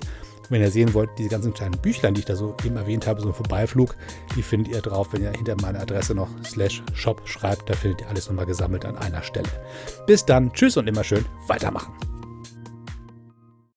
Wenn 0.48 0.60
ihr 0.60 0.70
sehen 0.70 0.94
wollt, 0.94 1.10
diese 1.18 1.30
ganzen 1.30 1.52
kleinen 1.52 1.76
Büchlein, 1.82 2.14
die 2.14 2.20
ich 2.20 2.26
da 2.26 2.36
so 2.36 2.54
eben 2.64 2.76
erwähnt 2.76 3.08
habe, 3.08 3.20
so 3.20 3.26
ein 3.26 3.34
Vorbeiflug, 3.34 3.96
die 4.36 4.42
findet 4.42 4.72
ihr 4.72 4.80
drauf, 4.80 5.12
wenn 5.12 5.24
ihr 5.24 5.32
hinter 5.32 5.56
meiner 5.60 5.80
Adresse 5.80 6.14
noch 6.14 6.28
slash 6.44 6.84
shop 6.94 7.26
schreibt. 7.26 7.68
Da 7.68 7.74
findet 7.74 8.02
ihr 8.02 8.08
alles 8.08 8.28
nochmal 8.28 8.46
gesammelt 8.46 8.84
an 8.84 8.96
einer 8.96 9.24
Stelle. 9.24 9.48
Bis 10.06 10.24
dann, 10.24 10.52
tschüss 10.52 10.76
und 10.76 10.86
immer 10.86 11.02
schön 11.02 11.24
weitermachen. 11.48 11.92